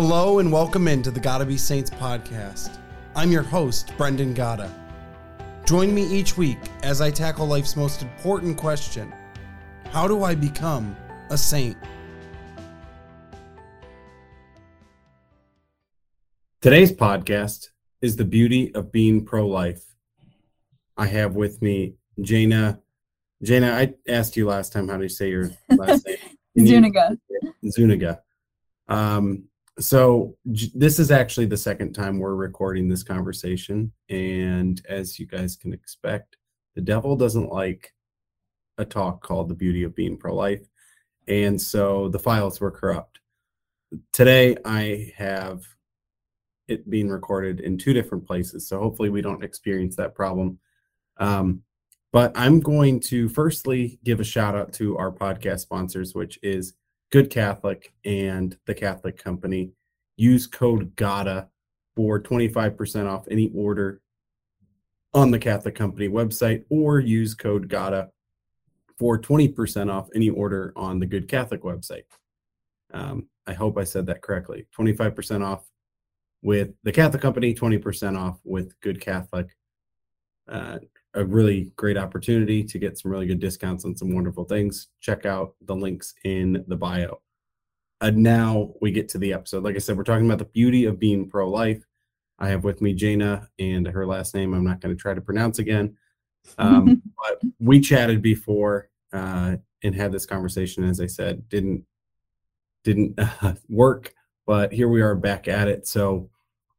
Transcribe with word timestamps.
Hello 0.00 0.38
and 0.38 0.52
welcome 0.52 0.86
into 0.86 1.10
the 1.10 1.18
Gotta 1.18 1.44
Be 1.44 1.56
Saints 1.56 1.90
podcast. 1.90 2.78
I'm 3.16 3.32
your 3.32 3.42
host, 3.42 3.92
Brendan 3.96 4.32
Gotta. 4.32 4.70
Join 5.66 5.92
me 5.92 6.04
each 6.04 6.36
week 6.36 6.58
as 6.84 7.00
I 7.00 7.10
tackle 7.10 7.48
life's 7.48 7.74
most 7.74 8.02
important 8.02 8.56
question 8.56 9.12
How 9.90 10.06
do 10.06 10.22
I 10.22 10.36
become 10.36 10.96
a 11.30 11.36
saint? 11.36 11.76
Today's 16.60 16.92
podcast 16.92 17.70
is 18.00 18.14
the 18.14 18.24
beauty 18.24 18.72
of 18.76 18.92
being 18.92 19.24
pro 19.24 19.48
life. 19.48 19.82
I 20.96 21.06
have 21.06 21.34
with 21.34 21.60
me 21.60 21.94
Jana. 22.20 22.78
Jana, 23.42 23.72
I 23.72 23.94
asked 24.08 24.36
you 24.36 24.46
last 24.46 24.72
time 24.72 24.86
how 24.86 24.96
do 24.96 25.02
you 25.02 25.08
say 25.08 25.30
your 25.30 25.50
last 25.70 26.06
name? 26.56 26.68
Zuniga. 26.68 27.18
Zuniga. 27.68 28.22
Um, 28.86 29.48
so 29.78 30.36
this 30.44 30.98
is 30.98 31.10
actually 31.10 31.46
the 31.46 31.56
second 31.56 31.92
time 31.92 32.18
we're 32.18 32.34
recording 32.34 32.88
this 32.88 33.02
conversation, 33.02 33.92
and 34.08 34.84
as 34.88 35.18
you 35.18 35.26
guys 35.26 35.56
can 35.56 35.72
expect, 35.72 36.36
the 36.74 36.80
devil 36.80 37.16
doesn't 37.16 37.50
like 37.50 37.94
a 38.78 38.84
talk 38.84 39.22
called 39.22 39.48
"The 39.48 39.54
Beauty 39.54 39.84
of 39.84 39.94
Being 39.94 40.16
Pro-Life," 40.16 40.66
and 41.26 41.60
so 41.60 42.08
the 42.08 42.18
files 42.18 42.60
were 42.60 42.70
corrupt. 42.70 43.20
Today, 44.12 44.56
I 44.64 45.12
have 45.16 45.62
it 46.66 46.88
being 46.90 47.08
recorded 47.08 47.60
in 47.60 47.78
two 47.78 47.92
different 47.92 48.26
places, 48.26 48.68
so 48.68 48.78
hopefully 48.78 49.10
we 49.10 49.22
don't 49.22 49.44
experience 49.44 49.96
that 49.96 50.14
problem. 50.14 50.58
Um, 51.18 51.62
but 52.12 52.32
I'm 52.34 52.60
going 52.60 53.00
to 53.00 53.28
firstly 53.28 53.98
give 54.04 54.20
a 54.20 54.24
shout 54.24 54.54
out 54.54 54.72
to 54.74 54.96
our 54.96 55.12
podcast 55.12 55.60
sponsors, 55.60 56.14
which 56.14 56.38
is 56.42 56.74
Good 57.10 57.30
Catholic 57.30 57.92
and 58.04 58.56
the 58.66 58.74
Catholic 58.74 59.16
Company. 59.16 59.72
Use 60.16 60.46
code 60.46 60.94
GATA 60.96 61.48
for 61.96 62.20
25% 62.20 63.08
off 63.08 63.26
any 63.30 63.50
order 63.54 64.00
on 65.14 65.30
the 65.30 65.38
Catholic 65.38 65.74
Company 65.74 66.08
website, 66.08 66.64
or 66.68 67.00
use 67.00 67.34
code 67.34 67.68
GATA 67.68 68.10
for 68.98 69.18
20% 69.18 69.90
off 69.90 70.08
any 70.14 70.28
order 70.28 70.72
on 70.76 70.98
the 70.98 71.06
Good 71.06 71.28
Catholic 71.28 71.62
website. 71.62 72.04
Um, 72.92 73.28
I 73.46 73.52
hope 73.54 73.78
I 73.78 73.84
said 73.84 74.06
that 74.06 74.22
correctly. 74.22 74.66
25% 74.76 75.44
off 75.44 75.64
with 76.42 76.70
the 76.82 76.92
Catholic 76.92 77.22
Company, 77.22 77.54
20% 77.54 78.18
off 78.18 78.38
with 78.44 78.78
Good 78.80 79.00
Catholic. 79.00 79.48
Uh, 80.46 80.78
a 81.14 81.24
really 81.24 81.72
great 81.76 81.96
opportunity 81.96 82.62
to 82.62 82.78
get 82.78 82.98
some 82.98 83.10
really 83.10 83.26
good 83.26 83.40
discounts 83.40 83.84
on 83.84 83.96
some 83.96 84.14
wonderful 84.14 84.44
things. 84.44 84.88
Check 85.00 85.26
out 85.26 85.54
the 85.62 85.74
links 85.74 86.14
in 86.24 86.64
the 86.68 86.76
bio. 86.76 87.20
And 88.00 88.18
now 88.18 88.74
we 88.80 88.92
get 88.92 89.08
to 89.10 89.18
the 89.18 89.32
episode. 89.32 89.64
Like 89.64 89.74
I 89.74 89.78
said, 89.78 89.96
we're 89.96 90.04
talking 90.04 90.26
about 90.26 90.38
the 90.38 90.44
beauty 90.44 90.84
of 90.84 90.98
being 90.98 91.28
pro 91.28 91.48
life. 91.48 91.84
I 92.38 92.48
have 92.50 92.62
with 92.62 92.80
me 92.80 92.94
Jana 92.94 93.48
and 93.58 93.86
her 93.86 94.06
last 94.06 94.34
name 94.34 94.54
I'm 94.54 94.64
not 94.64 94.80
going 94.80 94.94
to 94.94 95.00
try 95.00 95.14
to 95.14 95.20
pronounce 95.20 95.58
again. 95.58 95.96
Um, 96.56 97.02
but 97.16 97.42
we 97.58 97.80
chatted 97.80 98.22
before 98.22 98.90
uh, 99.12 99.56
and 99.82 99.94
had 99.94 100.12
this 100.12 100.26
conversation. 100.26 100.84
As 100.84 101.00
I 101.00 101.06
said, 101.06 101.48
didn't 101.48 101.84
didn't 102.84 103.18
uh, 103.18 103.54
work, 103.68 104.14
but 104.46 104.72
here 104.72 104.88
we 104.88 105.02
are 105.02 105.16
back 105.16 105.48
at 105.48 105.66
it. 105.66 105.88
So 105.88 106.30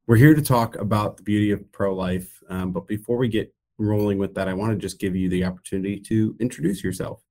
we're 0.07 0.15
here 0.15 0.33
to 0.33 0.41
talk 0.41 0.77
about 0.77 1.17
the 1.17 1.23
beauty 1.23 1.51
of 1.51 1.69
pro 1.71 1.93
life. 1.93 2.41
Um, 2.49 2.71
but 2.71 2.87
before 2.87 3.17
we 3.17 3.27
get 3.27 3.53
rolling 3.79 4.17
with 4.17 4.35
that, 4.35 4.47
I 4.47 4.53
want 4.53 4.71
to 4.71 4.77
just 4.77 4.99
give 4.99 5.15
you 5.15 5.29
the 5.29 5.45
opportunity 5.45 5.99
to 6.01 6.35
introduce 6.39 6.83
yourself. 6.83 7.21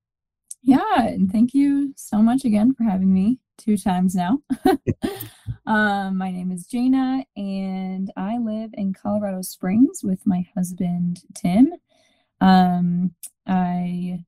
Yeah, 0.62 1.02
and 1.02 1.30
thank 1.30 1.54
you 1.54 1.92
so 1.96 2.18
much 2.18 2.44
again 2.44 2.74
for 2.74 2.82
having 2.82 3.12
me 3.12 3.38
two 3.58 3.76
times 3.76 4.14
now. 4.14 4.40
um, 5.66 6.16
my 6.16 6.30
name 6.30 6.50
is 6.50 6.66
Jana, 6.66 7.24
and 7.36 8.10
I 8.16 8.38
live 8.38 8.70
in 8.74 8.92
Colorado 8.92 9.42
Springs 9.42 10.00
with 10.02 10.26
my 10.26 10.46
husband 10.56 11.22
Tim. 11.34 11.72
Um, 12.40 13.14
I 13.46 14.24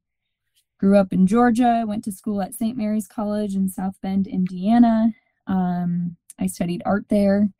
grew 0.78 0.96
up 0.96 1.12
in 1.12 1.26
Georgia, 1.26 1.84
went 1.86 2.04
to 2.04 2.12
school 2.12 2.40
at 2.42 2.54
St. 2.54 2.76
Mary's 2.76 3.08
College 3.08 3.54
in 3.54 3.68
South 3.68 3.96
Bend, 4.00 4.26
Indiana. 4.26 5.12
Um, 5.46 6.16
I 6.38 6.46
studied 6.46 6.82
art 6.86 7.06
there 7.08 7.50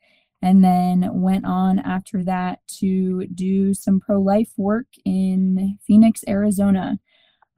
and 0.42 0.64
then 0.64 1.08
went 1.20 1.44
on 1.44 1.78
after 1.78 2.24
that 2.24 2.60
to 2.78 3.26
do 3.26 3.74
some 3.74 4.00
pro 4.00 4.20
life 4.20 4.52
work 4.56 4.86
in 5.04 5.78
Phoenix, 5.86 6.22
Arizona. 6.26 6.98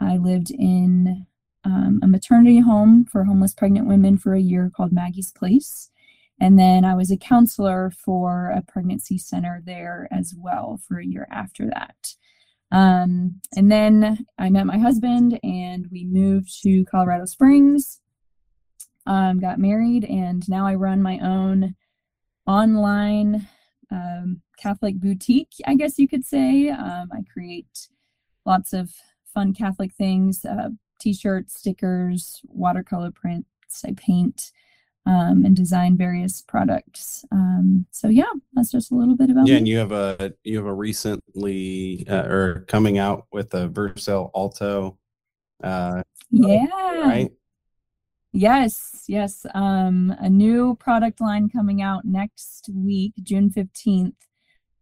I 0.00 0.16
lived 0.16 0.50
in 0.50 1.26
um, 1.64 2.00
a 2.02 2.08
maternity 2.08 2.60
home 2.60 3.04
for 3.04 3.24
homeless 3.24 3.54
pregnant 3.54 3.86
women 3.86 4.18
for 4.18 4.34
a 4.34 4.40
year 4.40 4.70
called 4.74 4.92
Maggie's 4.92 5.30
Place. 5.30 5.90
And 6.40 6.58
then 6.58 6.84
I 6.84 6.94
was 6.94 7.12
a 7.12 7.16
counselor 7.16 7.92
for 8.04 8.50
a 8.50 8.62
pregnancy 8.62 9.16
center 9.16 9.62
there 9.64 10.08
as 10.10 10.34
well 10.36 10.80
for 10.88 10.98
a 10.98 11.06
year 11.06 11.28
after 11.30 11.66
that. 11.66 12.14
Um, 12.72 13.40
and 13.54 13.70
then 13.70 14.26
I 14.38 14.50
met 14.50 14.66
my 14.66 14.78
husband 14.78 15.38
and 15.44 15.86
we 15.92 16.04
moved 16.04 16.62
to 16.62 16.84
Colorado 16.86 17.26
Springs, 17.26 18.00
um, 19.06 19.38
got 19.38 19.58
married, 19.60 20.04
and 20.04 20.48
now 20.48 20.66
I 20.66 20.74
run 20.74 21.00
my 21.00 21.18
own 21.18 21.76
online 22.46 23.48
um, 23.90 24.40
Catholic 24.58 24.96
boutique, 24.96 25.54
I 25.66 25.74
guess 25.74 25.98
you 25.98 26.08
could 26.08 26.24
say. 26.24 26.70
Um, 26.70 27.10
I 27.12 27.22
create 27.32 27.88
lots 28.46 28.72
of 28.72 28.90
fun 29.32 29.54
Catholic 29.54 29.92
things 29.92 30.44
uh, 30.44 30.70
t 31.00 31.12
shirts, 31.12 31.58
stickers, 31.58 32.40
watercolor 32.44 33.10
prints. 33.10 33.84
I 33.84 33.92
paint 33.96 34.52
um, 35.06 35.44
and 35.44 35.56
design 35.56 35.96
various 35.96 36.42
products. 36.42 37.24
Um, 37.32 37.86
so 37.90 38.08
yeah, 38.08 38.30
that's 38.52 38.70
just 38.70 38.92
a 38.92 38.94
little 38.94 39.16
bit 39.16 39.30
about. 39.30 39.46
Yeah, 39.46 39.54
me. 39.54 39.58
and 39.58 39.68
you 39.68 39.78
have 39.78 39.92
a 39.92 40.32
you 40.44 40.58
have 40.58 40.66
a 40.66 40.74
recently 40.74 42.06
uh, 42.08 42.26
or 42.26 42.64
coming 42.68 42.98
out 42.98 43.26
with 43.32 43.52
a 43.54 43.68
Verso 43.68 44.30
l'Alto. 44.34 44.98
Uh, 45.62 46.02
yeah. 46.30 46.66
Right. 47.00 47.30
Yes, 48.32 49.04
yes. 49.08 49.44
Um, 49.54 50.14
a 50.18 50.30
new 50.30 50.74
product 50.76 51.20
line 51.20 51.50
coming 51.50 51.82
out 51.82 52.04
next 52.04 52.70
week, 52.74 53.12
June 53.22 53.50
15th. 53.50 54.14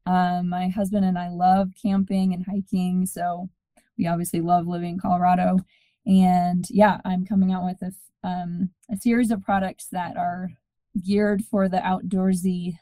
Um, 0.06 0.48
my 0.48 0.68
husband 0.68 1.04
and 1.04 1.18
I 1.18 1.28
love 1.28 1.70
camping 1.80 2.32
and 2.32 2.46
hiking, 2.46 3.06
so 3.06 3.50
we 3.98 4.06
obviously 4.06 4.40
love 4.40 4.66
living 4.66 4.90
in 4.90 5.00
Colorado. 5.00 5.58
And 6.06 6.64
yeah, 6.70 7.00
I'm 7.04 7.26
coming 7.26 7.52
out 7.52 7.64
with 7.64 7.82
a, 7.82 8.26
um, 8.26 8.70
a 8.90 8.96
series 8.96 9.30
of 9.32 9.42
products 9.42 9.88
that 9.92 10.16
are 10.16 10.50
geared 11.04 11.44
for 11.44 11.68
the 11.68 11.78
outdoorsy 11.78 12.74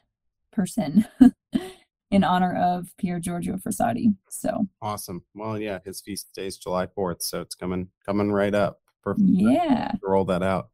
person 0.51 1.05
in 2.11 2.23
honor 2.23 2.55
of 2.55 2.95
Pier 2.97 3.19
Giorgio 3.19 3.57
Frassati. 3.57 4.15
So 4.29 4.67
awesome. 4.81 5.23
Well, 5.33 5.59
yeah, 5.59 5.79
his 5.83 5.99
feast 6.01 6.29
day 6.33 6.47
is 6.47 6.57
July 6.57 6.85
4th, 6.85 7.23
so 7.23 7.41
it's 7.41 7.55
coming 7.55 7.89
coming 8.05 8.31
right 8.31 8.53
up. 8.53 8.81
Perfect. 9.15 9.29
Yeah. 9.29 9.91
Roll 10.03 10.25
that 10.25 10.43
out. 10.43 10.69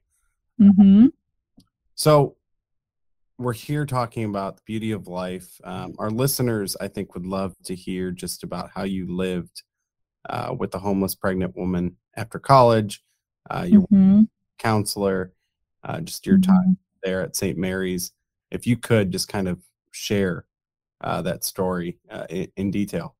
Mm-hmm. 0.59 1.07
So 1.95 2.35
we're 3.37 3.53
here 3.53 3.85
talking 3.85 4.25
about 4.25 4.57
the 4.57 4.61
beauty 4.65 4.91
of 4.91 5.07
life. 5.07 5.59
Um, 5.63 5.95
our 5.99 6.09
listeners, 6.09 6.75
I 6.79 6.87
think, 6.87 7.13
would 7.13 7.25
love 7.25 7.53
to 7.65 7.75
hear 7.75 8.11
just 8.11 8.43
about 8.43 8.69
how 8.73 8.83
you 8.83 9.13
lived 9.13 9.63
uh, 10.29 10.55
with 10.57 10.73
a 10.75 10.79
homeless 10.79 11.15
pregnant 11.15 11.55
woman 11.55 11.97
after 12.15 12.39
college. 12.39 13.03
Uh, 13.49 13.65
your 13.67 13.81
mm-hmm. 13.81 14.21
counselor, 14.57 15.33
uh, 15.83 16.01
just 16.01 16.25
your 16.25 16.37
mm-hmm. 16.37 16.51
time 16.51 16.77
there 17.03 17.21
at 17.21 17.35
St. 17.35 17.57
Mary's. 17.57 18.11
If 18.51 18.65
you 18.65 18.77
could 18.77 19.11
just 19.11 19.27
kind 19.27 19.47
of 19.47 19.59
share 19.91 20.45
uh, 21.01 21.21
that 21.21 21.43
story 21.43 21.99
uh, 22.09 22.25
in, 22.29 22.47
in, 22.55 22.71
detail. 22.71 23.15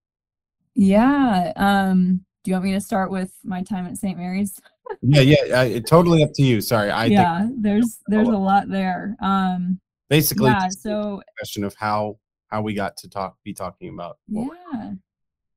Yeah. 0.74 1.52
Um, 1.56 2.25
do 2.44 2.52
you 2.52 2.56
want 2.56 2.66
me 2.66 2.74
to 2.74 2.81
start 2.81 3.12
with 3.12 3.31
my 3.44 3.64
time 3.64 3.86
at 3.86 3.98
St. 3.98 4.18
Mary's? 4.18 4.59
Yeah, 5.01 5.22
yeah, 5.22 5.62
I, 5.62 5.79
totally 5.79 6.23
up 6.23 6.34
to 6.35 6.44
you. 6.44 6.62
Sorry, 6.62 6.89
I 6.92 7.06
yeah. 7.06 7.42
Think, 7.42 7.62
there's 7.62 8.00
there's 8.07 8.27
a 8.27 8.31
lot 8.31 8.69
there. 8.69 9.15
Um, 9.21 9.80
basically, 10.10 10.51
yeah. 10.51 10.69
So 10.69 11.21
question 11.38 11.63
of 11.63 11.75
how 11.75 12.18
how 12.48 12.62
we 12.62 12.74
got 12.74 12.98
to 12.98 13.10
talk 13.10 13.38
be 13.44 13.54
talking 13.54 13.89
about. 13.89 14.18
Yeah, 14.27 14.92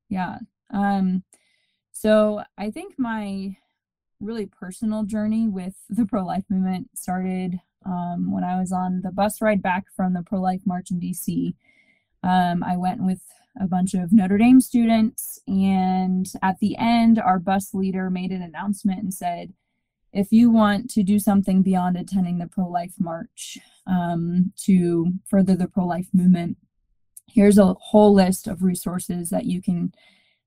yeah. 0.08 0.38
Um, 0.70 1.22
so 1.92 2.42
I 2.56 2.70
think 2.70 2.94
my 2.98 3.56
really 4.20 4.46
personal 4.46 5.04
journey 5.04 5.48
with 5.48 5.74
the 5.88 6.06
pro 6.06 6.24
life 6.24 6.44
movement 6.48 6.90
started 6.94 7.60
um, 7.86 8.32
when 8.32 8.44
I 8.44 8.58
was 8.58 8.72
on 8.72 9.00
the 9.02 9.12
bus 9.12 9.40
ride 9.40 9.62
back 9.62 9.84
from 9.94 10.14
the 10.14 10.22
pro 10.22 10.40
life 10.40 10.62
march 10.64 10.90
in 10.90 11.00
DC. 11.00 11.54
Um, 12.22 12.62
I 12.64 12.76
went 12.76 13.02
with 13.02 13.20
a 13.60 13.66
bunch 13.66 13.94
of 13.94 14.12
Notre 14.12 14.38
Dame 14.38 14.60
students. 14.60 15.40
And 15.46 16.26
at 16.42 16.58
the 16.60 16.76
end, 16.76 17.18
our 17.18 17.38
bus 17.38 17.74
leader 17.74 18.10
made 18.10 18.30
an 18.30 18.42
announcement 18.42 19.02
and 19.02 19.14
said, 19.14 19.52
if 20.12 20.32
you 20.32 20.50
want 20.50 20.90
to 20.90 21.02
do 21.02 21.18
something 21.18 21.62
beyond 21.62 21.96
attending 21.96 22.38
the 22.38 22.46
pro 22.46 22.66
life 22.66 22.94
march 22.98 23.58
um, 23.86 24.52
to 24.64 25.12
further 25.28 25.54
the 25.54 25.68
pro 25.68 25.86
life 25.86 26.08
movement, 26.12 26.56
here's 27.26 27.58
a 27.58 27.74
whole 27.74 28.14
list 28.14 28.46
of 28.46 28.62
resources 28.62 29.30
that 29.30 29.44
you 29.44 29.60
can, 29.60 29.92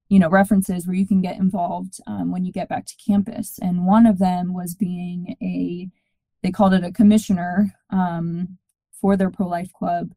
you 0.09 0.19
know, 0.19 0.29
references 0.29 0.87
where 0.87 0.95
you 0.95 1.07
can 1.07 1.21
get 1.21 1.37
involved 1.37 1.99
um, 2.07 2.31
when 2.31 2.43
you 2.43 2.51
get 2.51 2.69
back 2.69 2.85
to 2.87 2.95
campus. 3.05 3.59
And 3.61 3.85
one 3.85 4.05
of 4.05 4.17
them 4.17 4.53
was 4.53 4.73
being 4.73 5.35
a, 5.41 5.89
they 6.41 6.51
called 6.51 6.73
it 6.73 6.83
a 6.83 6.91
commissioner 6.91 7.75
um, 7.91 8.57
for 8.99 9.15
their 9.15 9.29
pro 9.29 9.47
life 9.47 9.71
club 9.73 10.13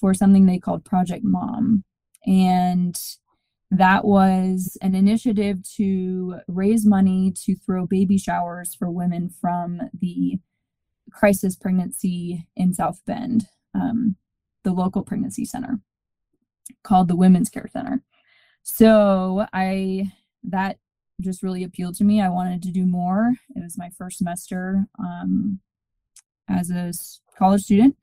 for 0.00 0.14
something 0.14 0.46
they 0.46 0.58
called 0.58 0.84
Project 0.84 1.24
Mom. 1.24 1.84
And 2.26 2.98
that 3.70 4.04
was 4.04 4.76
an 4.82 4.94
initiative 4.94 5.58
to 5.76 6.40
raise 6.48 6.84
money 6.84 7.32
to 7.44 7.54
throw 7.54 7.86
baby 7.86 8.18
showers 8.18 8.74
for 8.74 8.90
women 8.90 9.30
from 9.40 9.80
the 9.98 10.38
crisis 11.12 11.56
pregnancy 11.56 12.46
in 12.56 12.74
South 12.74 13.00
Bend, 13.06 13.46
um, 13.74 14.16
the 14.64 14.72
local 14.72 15.02
pregnancy 15.02 15.44
center 15.44 15.80
called 16.82 17.08
the 17.08 17.16
Women's 17.16 17.48
Care 17.48 17.68
Center. 17.72 18.02
So 18.62 19.46
I 19.52 20.12
that 20.44 20.78
just 21.20 21.42
really 21.42 21.64
appealed 21.64 21.96
to 21.96 22.04
me. 22.04 22.20
I 22.20 22.28
wanted 22.28 22.62
to 22.62 22.70
do 22.70 22.86
more. 22.86 23.32
It 23.54 23.62
was 23.62 23.76
my 23.76 23.90
first 23.96 24.18
semester 24.18 24.86
um, 24.98 25.60
as 26.48 26.70
a 26.70 26.92
college 27.36 27.62
student, 27.62 27.96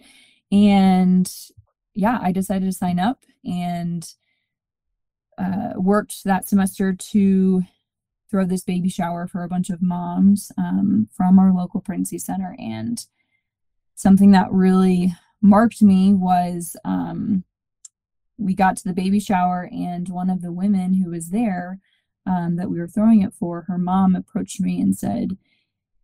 and 0.52 1.30
yeah, 1.98 2.20
I 2.22 2.32
decided 2.32 2.66
to 2.66 2.72
sign 2.72 3.00
up 3.00 3.24
and 3.44 4.08
uh, 5.40 5.74
worked 5.76 6.24
that 6.26 6.48
semester 6.48 6.94
to 6.94 7.64
throw 8.30 8.46
this 8.46 8.64
baby 8.64 8.88
shower 8.88 9.26
for 9.26 9.44
a 9.44 9.48
bunch 9.48 9.72
of 9.72 9.82
moms 9.82 10.52
um, 10.60 11.10
from 11.12 11.40
our 11.40 11.52
local 11.52 11.82
pregnancy 11.82 12.20
center. 12.20 12.56
And 12.60 13.04
something 13.96 14.30
that 14.32 14.52
really 14.52 15.14
marked 15.42 15.82
me 15.82 16.14
was 16.14 16.76
um, 16.86 17.44
we 18.38 18.54
got 18.54 18.78
to 18.78 18.84
the 18.84 18.94
baby 18.94 19.20
shower, 19.20 19.68
and 19.72 20.08
one 20.08 20.30
of 20.30 20.44
the 20.44 20.52
women 20.52 20.94
who 20.94 21.10
was 21.10 21.30
there 21.30 21.80
um, 22.28 22.58
that 22.58 22.70
we 22.70 22.78
were 22.78 22.88
throwing 22.88 23.24
it 23.24 23.34
for, 23.34 23.64
her 23.64 23.80
mom 23.80 24.16
approached 24.16 24.62
me 24.62 24.80
and 24.80 24.96
said, 24.96 25.36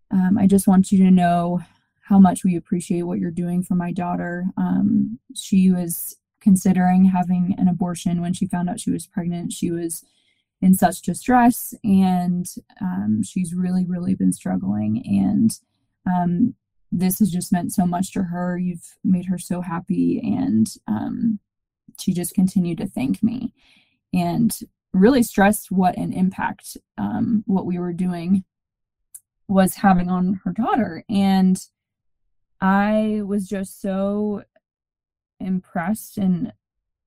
um, 0.10 0.40
I 0.40 0.48
just 0.48 0.68
want 0.68 0.92
you 0.92 0.98
to 1.04 1.12
know 1.12 1.62
how 2.04 2.20
much 2.20 2.44
we 2.44 2.56
appreciate 2.56 3.04
what 3.04 3.20
you're 3.20 3.32
doing 3.32 3.64
for 3.64 3.76
my 3.76 3.92
daughter. 3.92 4.46
Um, 4.58 5.20
she 5.34 5.72
was 5.72 6.16
considering 6.42 7.06
having 7.06 7.56
an 7.58 7.70
abortion 7.70 8.22
when 8.22 8.34
she 8.34 8.46
found 8.46 8.70
out 8.70 8.80
she 8.80 8.92
was 8.92 9.08
pregnant. 9.08 9.54
She 9.54 9.72
was 9.72 10.04
in 10.62 10.74
such 10.74 11.02
distress 11.02 11.74
and 11.84 12.46
um, 12.82 13.24
she's 13.24 13.54
really, 13.54 13.86
really 13.86 14.16
been 14.16 14.34
struggling. 14.34 15.02
And 15.06 15.52
um, 16.06 16.56
this 16.92 17.20
has 17.20 17.32
just 17.32 17.54
meant 17.54 17.74
so 17.74 17.86
much 17.86 18.12
to 18.14 18.24
her. 18.24 18.58
You've 18.58 18.98
made 19.04 19.26
her 19.26 19.38
so 19.38 19.62
happy. 19.62 20.20
And 20.24 20.68
um, 20.88 21.40
she 22.00 22.14
just 22.14 22.34
continued 22.34 22.80
to 22.80 22.88
thank 22.88 23.24
me 23.24 23.54
and 24.14 24.58
really 24.94 25.24
stressed 25.24 25.72
what 25.72 25.98
an 25.98 26.12
impact 26.12 26.78
um, 26.98 27.44
what 27.48 27.66
we 27.66 27.80
were 27.80 27.94
doing 27.94 28.44
was 29.48 29.76
having 29.76 30.10
on 30.10 30.42
her 30.44 30.52
daughter. 30.52 31.04
And 31.10 31.58
I 32.64 33.20
was 33.26 33.50
just 33.50 33.82
so 33.82 34.44
impressed 35.42 36.18
and 36.18 36.54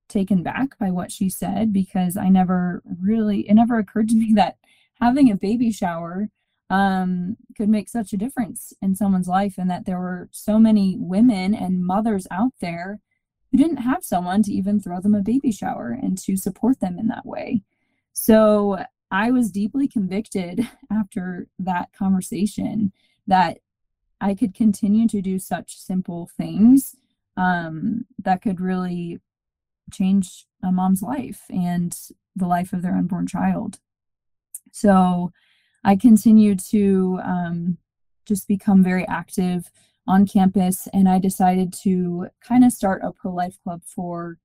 taken 0.07 0.43
back 0.43 0.79
by 0.79 0.91
what 0.91 1.11
she 1.11 1.31
said 1.31 1.73
because 1.73 2.15
I 2.15 2.29
never 2.29 2.83
really, 3.01 3.49
it 3.49 3.55
never 3.55 3.79
occurred 3.79 4.11
to 4.11 4.17
me 4.17 4.33
that 4.37 4.59
having 5.01 5.31
a 5.31 5.37
baby 5.37 5.73
shower 5.73 6.29
um, 6.69 7.39
could 7.57 7.71
make 7.71 7.89
such 7.89 8.13
a 8.13 8.19
difference 8.19 8.75
in 8.83 8.97
someone's 8.97 9.29
life 9.29 9.55
and 9.57 9.71
that 9.71 9.87
there 9.87 9.99
were 9.99 10.29
so 10.31 10.59
many 10.59 10.99
women 10.99 11.55
and 11.55 11.87
mothers 11.87 12.27
out 12.31 12.53
there 12.61 13.01
who 13.51 13.57
didn't 13.57 13.79
have 13.79 14.05
someone 14.05 14.43
to 14.43 14.53
even 14.53 14.79
throw 14.79 15.01
them 15.01 15.15
a 15.15 15.23
baby 15.23 15.53
shower 15.53 15.91
and 15.91 16.19
to 16.19 16.37
support 16.37 16.81
them 16.81 16.99
in 16.99 17.07
that 17.09 17.25
way. 17.25 17.63
So 18.13 18.85
I 19.11 19.31
was 19.31 19.51
deeply 19.51 19.89
convicted 19.89 20.69
after 20.93 21.47
that 21.59 21.95
conversation 21.97 22.93
that 23.27 23.59
I 24.21 24.35
could 24.35 24.55
continue 24.55 25.09
to 25.09 25.21
do 25.21 25.39
such 25.39 25.77
simple 25.77 26.31
things 26.37 26.97
um, 27.37 28.07
that 28.23 28.43
could 28.43 28.61
really 28.61 29.21
change 29.93 30.47
a 30.63 30.73
mom's 30.73 31.03
life 31.03 31.43
and 31.51 31.97
the 32.35 32.47
life 32.47 32.73
of 32.73 32.83
their 32.83 32.97
unborn 32.97 33.27
child. 33.27 33.79
So 34.73 35.33
I 35.85 35.97
continued 35.97 36.61
to 36.71 37.21
um, 37.23 37.79
just 38.27 38.49
become 38.49 38.83
very 38.83 39.07
active 39.07 39.71
on 40.09 40.27
campus, 40.27 40.87
and 40.93 41.09
I 41.09 41.19
decided 41.19 41.73
to 41.83 42.29
kind 42.41 42.65
of 42.65 42.73
start 42.73 43.03
a 43.03 43.13
pro 43.13 43.33
life 43.33 43.59
club 43.63 43.83
for 43.85 44.39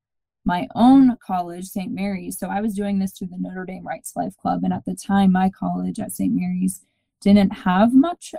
my 0.44 0.67
own 0.74 1.17
college, 1.17 1.65
St. 1.65 1.91
Mary's. 1.91 2.39
So 2.39 2.47
I 2.47 2.62
was 2.62 2.74
doing 2.74 2.97
this 2.97 3.12
through 3.12 3.27
the 3.27 3.38
Notre 3.38 3.65
Dame 3.65 3.85
Right 3.85 4.03
to 4.03 4.12
Life 4.19 4.35
Club, 4.38 4.63
and 4.63 4.74
at 4.74 4.85
the 4.85 4.95
time, 4.95 5.31
my 5.31 5.50
college 5.50 6.00
at 6.00 6.12
St. 6.12 6.33
Mary's 6.33 6.81
didn't 7.21 7.51
have 7.51 7.94
much 7.94 8.33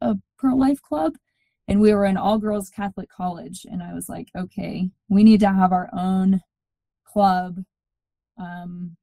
a 0.00 0.16
pro 0.38 0.54
life 0.54 0.80
club 0.82 1.14
and 1.68 1.80
we 1.80 1.92
were 1.92 2.06
an 2.06 2.16
all 2.16 2.38
girls 2.38 2.70
Catholic 2.70 3.10
college. 3.10 3.66
And 3.70 3.82
I 3.82 3.92
was 3.92 4.08
like, 4.08 4.30
okay, 4.36 4.88
we 5.08 5.22
need 5.22 5.40
to 5.40 5.52
have 5.52 5.70
our 5.70 5.90
own 5.92 6.40
club. 7.04 7.62
Um, 8.38 8.96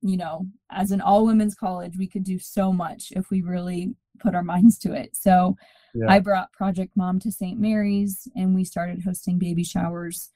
you 0.00 0.16
know, 0.16 0.46
as 0.70 0.90
an 0.90 1.02
all 1.02 1.26
women's 1.26 1.54
college, 1.54 1.96
we 1.98 2.06
could 2.06 2.24
do 2.24 2.38
so 2.38 2.72
much 2.72 3.12
if 3.14 3.30
we 3.30 3.42
really 3.42 3.94
put 4.18 4.34
our 4.34 4.42
minds 4.42 4.78
to 4.78 4.94
it. 4.94 5.14
So 5.14 5.56
yeah. 5.94 6.06
I 6.08 6.18
brought 6.18 6.52
Project 6.52 6.96
Mom 6.96 7.20
to 7.20 7.30
St. 7.30 7.60
Mary's 7.60 8.26
and 8.34 8.54
we 8.54 8.64
started 8.64 9.02
hosting 9.02 9.38
baby 9.38 9.62
showers 9.62 10.30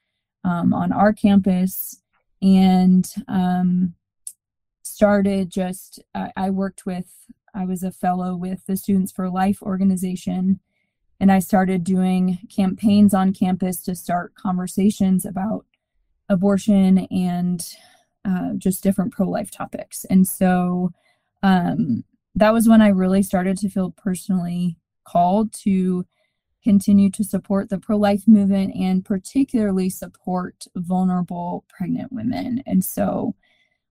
um, 0.44 0.74
on 0.74 0.92
our 0.92 1.12
campus 1.12 2.02
and 2.42 3.10
um, 3.28 3.94
started 4.82 5.50
just, 5.50 6.00
I, 6.14 6.32
I 6.36 6.50
worked 6.50 6.84
with 6.84 7.10
I 7.56 7.64
was 7.64 7.82
a 7.82 7.90
fellow 7.90 8.36
with 8.36 8.66
the 8.66 8.76
Students 8.76 9.10
for 9.10 9.30
Life 9.30 9.62
organization, 9.62 10.60
and 11.18 11.32
I 11.32 11.38
started 11.38 11.84
doing 11.84 12.38
campaigns 12.54 13.14
on 13.14 13.32
campus 13.32 13.82
to 13.84 13.94
start 13.94 14.34
conversations 14.34 15.24
about 15.24 15.64
abortion 16.28 17.06
and 17.10 17.66
uh, 18.24 18.54
just 18.58 18.82
different 18.82 19.12
pro 19.12 19.28
life 19.28 19.50
topics. 19.50 20.04
And 20.04 20.28
so 20.28 20.92
um, 21.42 22.04
that 22.34 22.52
was 22.52 22.68
when 22.68 22.82
I 22.82 22.88
really 22.88 23.22
started 23.22 23.56
to 23.58 23.70
feel 23.70 23.92
personally 23.92 24.76
called 25.04 25.52
to 25.62 26.04
continue 26.62 27.10
to 27.12 27.24
support 27.24 27.70
the 27.70 27.78
pro 27.78 27.96
life 27.96 28.26
movement 28.26 28.74
and 28.74 29.04
particularly 29.04 29.88
support 29.88 30.66
vulnerable 30.74 31.64
pregnant 31.68 32.12
women. 32.12 32.62
And 32.66 32.84
so 32.84 33.36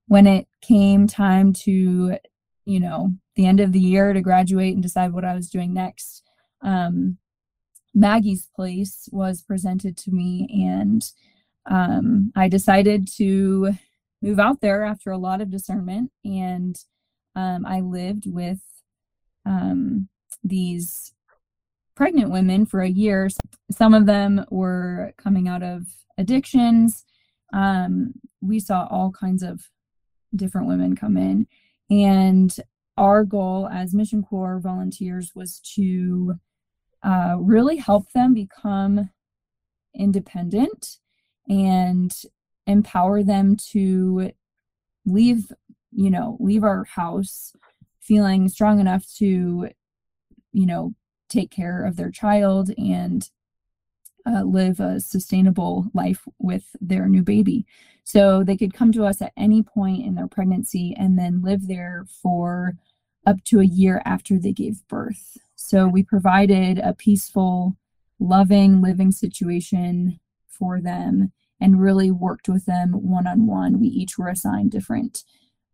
when 0.06 0.26
it 0.26 0.46
came 0.60 1.08
time 1.08 1.52
to 1.54 2.18
you 2.66 2.80
know, 2.80 3.12
the 3.36 3.46
end 3.46 3.60
of 3.60 3.72
the 3.72 3.80
year 3.80 4.12
to 4.12 4.20
graduate 4.20 4.74
and 4.74 4.82
decide 4.82 5.12
what 5.12 5.24
I 5.24 5.34
was 5.34 5.48
doing 5.48 5.72
next. 5.72 6.22
Um, 6.62 7.18
Maggie's 7.94 8.48
Place 8.54 9.08
was 9.12 9.42
presented 9.42 9.96
to 9.98 10.10
me, 10.10 10.48
and 10.50 11.02
um, 11.70 12.32
I 12.34 12.48
decided 12.48 13.08
to 13.16 13.74
move 14.22 14.38
out 14.38 14.60
there 14.60 14.84
after 14.84 15.10
a 15.10 15.18
lot 15.18 15.40
of 15.40 15.50
discernment. 15.50 16.10
And 16.24 16.76
um, 17.34 17.64
I 17.66 17.80
lived 17.80 18.24
with 18.26 18.60
um, 19.44 20.08
these 20.42 21.12
pregnant 21.94 22.30
women 22.30 22.66
for 22.66 22.80
a 22.80 22.88
year. 22.88 23.28
Some 23.70 23.94
of 23.94 24.06
them 24.06 24.44
were 24.50 25.12
coming 25.16 25.48
out 25.48 25.62
of 25.62 25.86
addictions. 26.18 27.04
Um, 27.52 28.14
we 28.40 28.60
saw 28.60 28.86
all 28.90 29.10
kinds 29.10 29.42
of 29.42 29.60
different 30.34 30.68
women 30.68 30.96
come 30.96 31.16
in 31.16 31.46
and 31.88 32.54
our 32.96 33.24
goal 33.24 33.68
as 33.68 33.94
Mission 33.94 34.22
Corps 34.22 34.58
volunteers 34.58 35.32
was 35.34 35.60
to 35.74 36.34
uh, 37.02 37.36
really 37.38 37.76
help 37.76 38.10
them 38.12 38.34
become 38.34 39.10
independent 39.94 40.98
and 41.48 42.14
empower 42.66 43.22
them 43.22 43.56
to 43.56 44.32
leave, 45.04 45.52
you 45.92 46.10
know, 46.10 46.36
leave 46.40 46.64
our 46.64 46.84
house 46.84 47.52
feeling 48.00 48.48
strong 48.48 48.80
enough 48.80 49.06
to, 49.16 49.68
you 50.52 50.66
know, 50.66 50.94
take 51.28 51.50
care 51.50 51.84
of 51.84 51.96
their 51.96 52.10
child 52.10 52.70
and 52.78 53.30
uh, 54.26 54.42
live 54.42 54.80
a 54.80 55.00
sustainable 55.00 55.86
life 55.94 56.26
with 56.38 56.64
their 56.80 57.08
new 57.08 57.22
baby. 57.22 57.66
So 58.04 58.44
they 58.44 58.56
could 58.56 58.74
come 58.74 58.92
to 58.92 59.04
us 59.04 59.20
at 59.20 59.32
any 59.36 59.62
point 59.62 60.04
in 60.04 60.14
their 60.14 60.28
pregnancy 60.28 60.94
and 60.98 61.18
then 61.18 61.42
live 61.42 61.66
there 61.66 62.04
for 62.22 62.74
up 63.26 63.42
to 63.44 63.60
a 63.60 63.64
year 63.64 64.02
after 64.04 64.38
they 64.38 64.52
gave 64.52 64.86
birth. 64.88 65.36
So 65.56 65.88
we 65.88 66.02
provided 66.02 66.78
a 66.78 66.94
peaceful, 66.94 67.76
loving 68.18 68.80
living 68.80 69.10
situation 69.10 70.20
for 70.48 70.80
them 70.80 71.32
and 71.60 71.80
really 71.80 72.10
worked 72.10 72.48
with 72.48 72.66
them 72.66 72.92
one 72.92 73.26
on 73.26 73.46
one. 73.46 73.80
We 73.80 73.88
each 73.88 74.18
were 74.18 74.28
assigned 74.28 74.70
different 74.70 75.24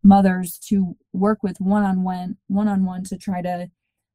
mothers 0.02 0.58
to 0.58 0.96
work 1.12 1.42
with 1.42 1.60
one 1.60 1.84
on 1.84 2.02
one, 2.02 2.36
one 2.48 2.68
on 2.68 2.84
one 2.84 3.04
to 3.04 3.16
try 3.16 3.42
to 3.42 3.70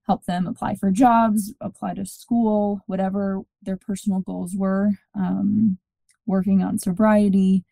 help 0.08 0.26
them 0.26 0.48
apply 0.48 0.74
for 0.76 0.90
jobs, 0.90 1.54
apply 1.60 1.94
to 1.94 2.06
school, 2.06 2.82
whatever 2.88 3.42
their 3.62 3.76
personal 3.76 4.22
goals 4.22 4.56
were, 4.56 4.92
um, 5.14 5.78
working 6.26 6.64
on 6.64 6.80
sobriety. 6.80 7.66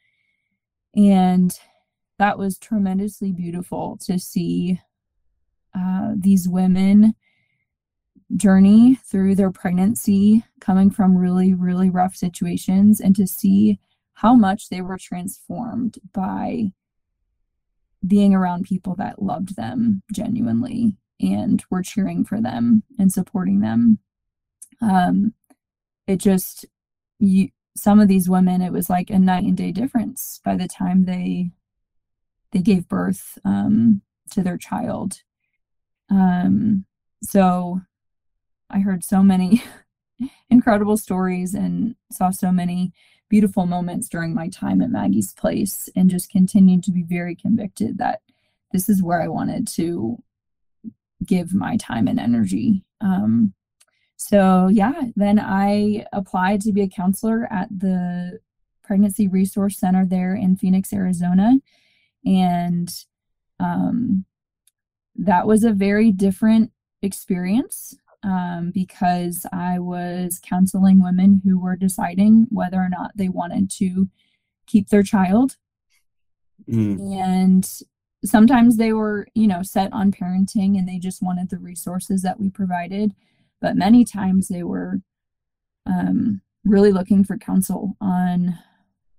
And 0.96 1.58
that 2.20 2.38
was 2.38 2.58
tremendously 2.58 3.32
beautiful 3.32 3.98
to 4.06 4.20
see 4.20 4.82
uh, 5.74 6.14
these 6.16 6.48
women 6.48 7.16
journey 8.36 8.96
through 8.96 9.36
their 9.36 9.52
pregnancy, 9.52 10.44
coming 10.60 10.90
from 10.90 11.18
really, 11.18 11.54
really 11.54 11.90
rough 11.90 12.16
situations, 12.16 13.00
and 13.00 13.16
to 13.16 13.28
see 13.28 13.80
how 14.14 14.34
much 14.34 14.70
they 14.70 14.82
were 14.82 14.98
transformed 14.98 16.00
by 16.14 16.72
being 18.06 18.34
around 18.34 18.64
people 18.64 18.96
that 18.96 19.22
loved 19.22 19.56
them 19.56 20.02
genuinely 20.12 20.98
and 21.20 21.64
we're 21.70 21.84
cheering 21.84 22.26
for 22.26 22.42
them 22.42 22.84
and 23.00 23.12
supporting 23.12 23.62
them. 23.62 24.00
Um, 24.82 25.34
it 26.08 26.18
just, 26.18 26.66
you, 27.20 27.50
some 27.76 28.00
of 28.00 28.08
these 28.08 28.30
women, 28.30 28.62
it 28.62 28.72
was 28.72 28.90
like 28.90 29.10
a 29.10 29.20
night 29.20 29.44
and 29.44 29.58
day 29.58 29.72
difference 29.72 30.40
by 30.44 30.56
the 30.56 30.68
time 30.68 31.06
they 31.06 31.52
they 32.52 32.62
gave 32.62 32.88
birth 32.88 33.38
um, 33.44 34.02
to 34.32 34.42
their 34.42 34.58
child. 34.58 35.24
Um, 36.10 36.86
so 37.22 37.82
I 38.70 38.80
heard 38.80 39.04
so 39.04 39.22
many 39.22 39.62
incredible 40.50 40.96
stories 40.96 41.54
and 41.54 41.96
saw 42.14 42.30
so 42.30 42.54
many 42.54 42.94
beautiful 43.28 43.66
moments 43.66 44.08
during 44.08 44.34
my 44.34 44.48
time 44.48 44.82
at 44.82 44.90
Maggie's 44.90 45.34
place 45.34 45.90
and 45.96 46.10
just 46.10 46.30
continued 46.30 46.84
to 46.84 46.92
be 46.92 47.04
very 47.04 47.36
convicted 47.36 47.98
that 47.98 48.22
this 48.72 48.88
is 48.88 49.04
where 49.04 49.22
I 49.22 49.28
wanted 49.28 49.68
to 49.70 50.18
give 51.26 51.54
my 51.54 51.78
time 51.78 52.08
and 52.08 52.20
energy. 52.20 52.84
Um, 53.02 53.54
so, 54.18 54.68
yeah, 54.68 55.02
then 55.16 55.40
I 55.40 56.06
applied 56.14 56.62
to 56.62 56.72
be 56.72 56.82
a 56.82 56.88
counselor 56.88 57.48
at 57.52 57.68
the 57.70 58.40
Pregnancy 58.84 59.28
Resource 59.28 59.78
Center 59.78 60.06
there 60.06 60.36
in 60.36 60.56
Phoenix, 60.56 60.94
Arizona. 60.94 61.56
And 62.26 62.90
um, 63.60 64.26
that 65.16 65.48
was 65.48 65.64
a 65.64 65.74
very 65.74 66.12
different 66.12 66.72
experience 67.02 67.96
um, 68.24 68.72
because 68.74 69.46
I 69.52 69.80
was 69.80 70.40
counseling 70.44 71.02
women 71.02 71.42
who 71.44 71.60
were 71.60 71.76
deciding 71.76 72.48
whether 72.50 72.78
or 72.78 72.90
not 72.90 73.12
they 73.16 73.30
wanted 73.30 73.70
to 73.72 74.10
keep 74.66 74.90
their 74.90 75.04
child. 75.04 75.58
Mm. 76.68 77.16
And 77.22 77.80
sometimes 78.26 78.78
they 78.78 78.94
were, 78.94 79.28
you 79.34 79.48
know, 79.48 79.62
set 79.64 79.92
on 79.94 80.12
parenting 80.12 80.78
and 80.78 80.88
they 80.88 80.98
just 80.98 81.22
wanted 81.22 81.50
the 81.50 81.58
resources 81.58 82.22
that 82.24 82.40
we 82.40 82.50
provided. 82.50 83.14
But 83.62 83.76
many 83.76 84.04
times 84.04 84.48
they 84.48 84.64
were 84.64 85.00
um, 85.86 86.42
really 86.64 86.92
looking 86.92 87.24
for 87.24 87.38
counsel 87.38 87.96
on 88.02 88.58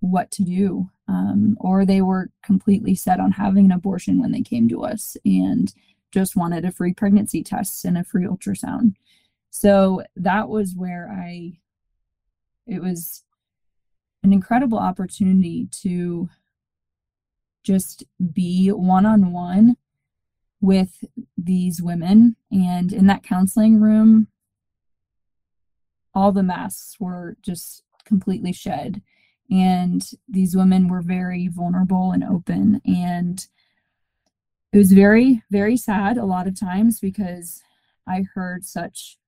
what 0.00 0.30
to 0.32 0.44
do. 0.44 0.90
Um, 1.08 1.56
or 1.60 1.86
they 1.86 2.02
were 2.02 2.30
completely 2.42 2.96
set 2.96 3.20
on 3.20 3.32
having 3.32 3.66
an 3.66 3.72
abortion 3.72 4.20
when 4.20 4.32
they 4.32 4.42
came 4.42 4.68
to 4.68 4.82
us 4.84 5.16
and 5.24 5.72
just 6.10 6.34
wanted 6.34 6.64
a 6.64 6.72
free 6.72 6.92
pregnancy 6.92 7.42
test 7.42 7.84
and 7.84 7.96
a 7.96 8.04
free 8.04 8.26
ultrasound. 8.26 8.94
So 9.50 10.02
that 10.16 10.48
was 10.48 10.74
where 10.74 11.08
I, 11.10 11.58
it 12.66 12.82
was 12.82 13.22
an 14.24 14.32
incredible 14.32 14.78
opportunity 14.78 15.68
to 15.82 16.28
just 17.66 18.04
be 18.32 18.68
one 18.68 19.04
on 19.04 19.32
one 19.32 19.76
with 20.60 21.04
these 21.36 21.82
women. 21.82 22.36
And 22.50 22.92
in 22.92 23.06
that 23.08 23.24
counseling 23.24 23.80
room, 23.80 24.28
all 26.14 26.30
the 26.30 26.44
masks 26.44 26.96
were 27.00 27.36
just 27.42 27.82
completely 28.04 28.52
shed. 28.52 29.02
And 29.50 30.08
these 30.28 30.56
women 30.56 30.88
were 30.88 31.02
very 31.02 31.48
vulnerable 31.48 32.12
and 32.12 32.22
open. 32.22 32.80
And 32.86 33.44
it 34.72 34.78
was 34.78 34.92
very, 34.92 35.42
very 35.50 35.76
sad 35.76 36.16
a 36.16 36.24
lot 36.24 36.46
of 36.46 36.58
times 36.58 37.00
because 37.00 37.62
I 38.06 38.24
heard 38.34 38.64
such 38.64 39.18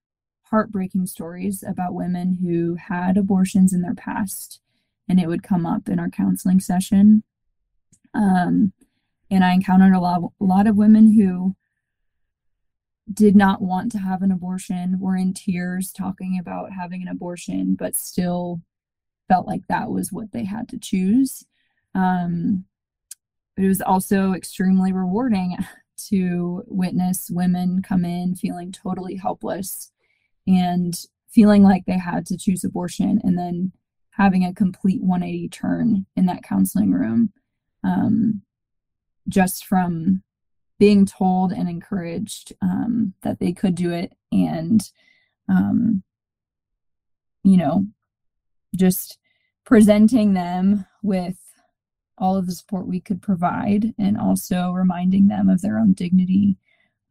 heartbreaking 0.50 1.07
stories 1.07 1.64
about 1.66 1.92
women 1.92 2.38
who 2.40 2.76
had 2.76 3.16
abortions 3.16 3.73
in 3.73 3.83
their 3.83 3.95
past, 3.95 4.61
and 5.09 5.21
it 5.21 5.26
would 5.26 5.42
come 5.42 5.66
up 5.66 5.88
in 5.88 5.99
our 5.99 6.09
counseling 6.09 6.61
session. 6.61 7.23
Um, 8.14 8.72
and 9.30 9.44
I 9.44 9.52
encountered 9.52 9.94
a 9.94 10.00
lot, 10.00 10.22
a 10.40 10.44
lot 10.44 10.66
of 10.66 10.76
women 10.76 11.12
who 11.12 11.54
did 13.12 13.34
not 13.34 13.62
want 13.62 13.90
to 13.92 13.98
have 13.98 14.22
an 14.22 14.30
abortion, 14.30 14.98
were 15.00 15.16
in 15.16 15.32
tears 15.32 15.92
talking 15.92 16.38
about 16.38 16.72
having 16.72 17.02
an 17.02 17.08
abortion, 17.08 17.74
but 17.74 17.96
still 17.96 18.60
felt 19.28 19.46
like 19.46 19.66
that 19.68 19.90
was 19.90 20.12
what 20.12 20.32
they 20.32 20.44
had 20.44 20.68
to 20.68 20.78
choose. 20.78 21.44
Um, 21.94 22.64
it 23.56 23.66
was 23.66 23.80
also 23.80 24.32
extremely 24.32 24.92
rewarding 24.92 25.56
to 26.08 26.62
witness 26.66 27.28
women 27.30 27.82
come 27.82 28.04
in 28.04 28.36
feeling 28.36 28.70
totally 28.70 29.16
helpless 29.16 29.90
and 30.46 30.94
feeling 31.28 31.62
like 31.62 31.84
they 31.86 31.98
had 31.98 32.24
to 32.26 32.38
choose 32.38 32.62
abortion 32.62 33.20
and 33.24 33.36
then 33.36 33.72
having 34.10 34.44
a 34.44 34.54
complete 34.54 35.02
180 35.02 35.48
turn 35.48 36.06
in 36.16 36.26
that 36.26 36.42
counseling 36.42 36.92
room 36.92 37.32
um, 37.85 38.42
just 39.28 39.64
from 39.64 40.23
being 40.78 41.04
told 41.04 41.52
and 41.52 41.68
encouraged 41.68 42.52
um, 42.62 43.14
that 43.23 43.40
they 43.40 43.52
could 43.52 43.75
do 43.75 43.92
it 43.92 44.12
and 44.30 44.90
um, 45.49 46.02
you 47.42 47.56
know 47.56 47.87
just 48.76 49.18
presenting 49.64 50.35
them 50.35 50.87
with 51.02 51.37
all 52.16 52.37
of 52.37 52.47
the 52.47 52.52
support 52.52 52.87
we 52.87 53.00
could 53.00 53.23
provide 53.23 53.94
and 53.99 54.18
also 54.18 54.70
reminding 54.73 55.28
them 55.28 55.49
of 55.49 55.62
their 55.62 55.78
own 55.78 55.92
dignity 55.92 56.56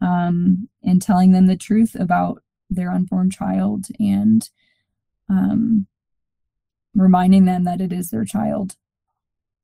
um, 0.01 0.69
and 0.83 1.01
telling 1.01 1.31
them 1.31 1.47
the 1.47 1.57
truth 1.57 1.95
about 1.95 2.43
their 2.69 2.91
unborn 2.91 3.29
child 3.29 3.87
and 3.99 4.49
um, 5.29 5.87
reminding 6.93 7.45
them 7.45 7.63
that 7.63 7.81
it 7.81 7.93
is 7.93 8.09
their 8.09 8.25
child. 8.25 8.75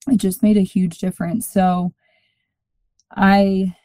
It 0.07 0.17
just 0.17 0.43
made 0.43 0.57
a 0.57 0.61
huge 0.61 0.97
difference. 0.97 1.47
So 1.47 1.93
I, 3.15 3.75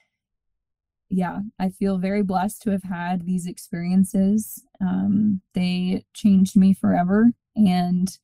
yeah, 1.08 1.40
I 1.58 1.70
feel 1.70 1.98
very 1.98 2.22
blessed 2.22 2.62
to 2.62 2.70
have 2.70 2.82
had 2.82 3.24
these 3.24 3.46
experiences. 3.46 4.64
Um, 4.80 5.42
they 5.54 6.04
changed 6.14 6.56
me 6.56 6.74
forever. 6.74 7.32
And 7.56 8.16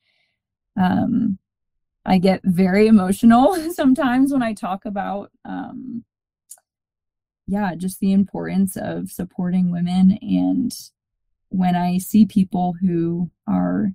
um, 0.77 1.39
I 2.05 2.19
get 2.19 2.41
very 2.45 2.87
emotional 2.87 3.55
sometimes 3.73 4.33
when 4.33 4.43
I 4.43 4.53
talk 4.55 4.85
about, 4.85 5.31
um, 5.45 6.05
yeah, 7.47 7.75
just 7.77 8.01
the 8.01 8.13
importance 8.13 8.77
of 8.77 9.11
supporting 9.11 9.71
women. 9.71 10.19
And 10.21 10.73
when 11.49 11.77
I 11.77 11.99
see 11.99 12.27
people 12.27 12.75
who 12.81 13.31
are, 13.47 13.93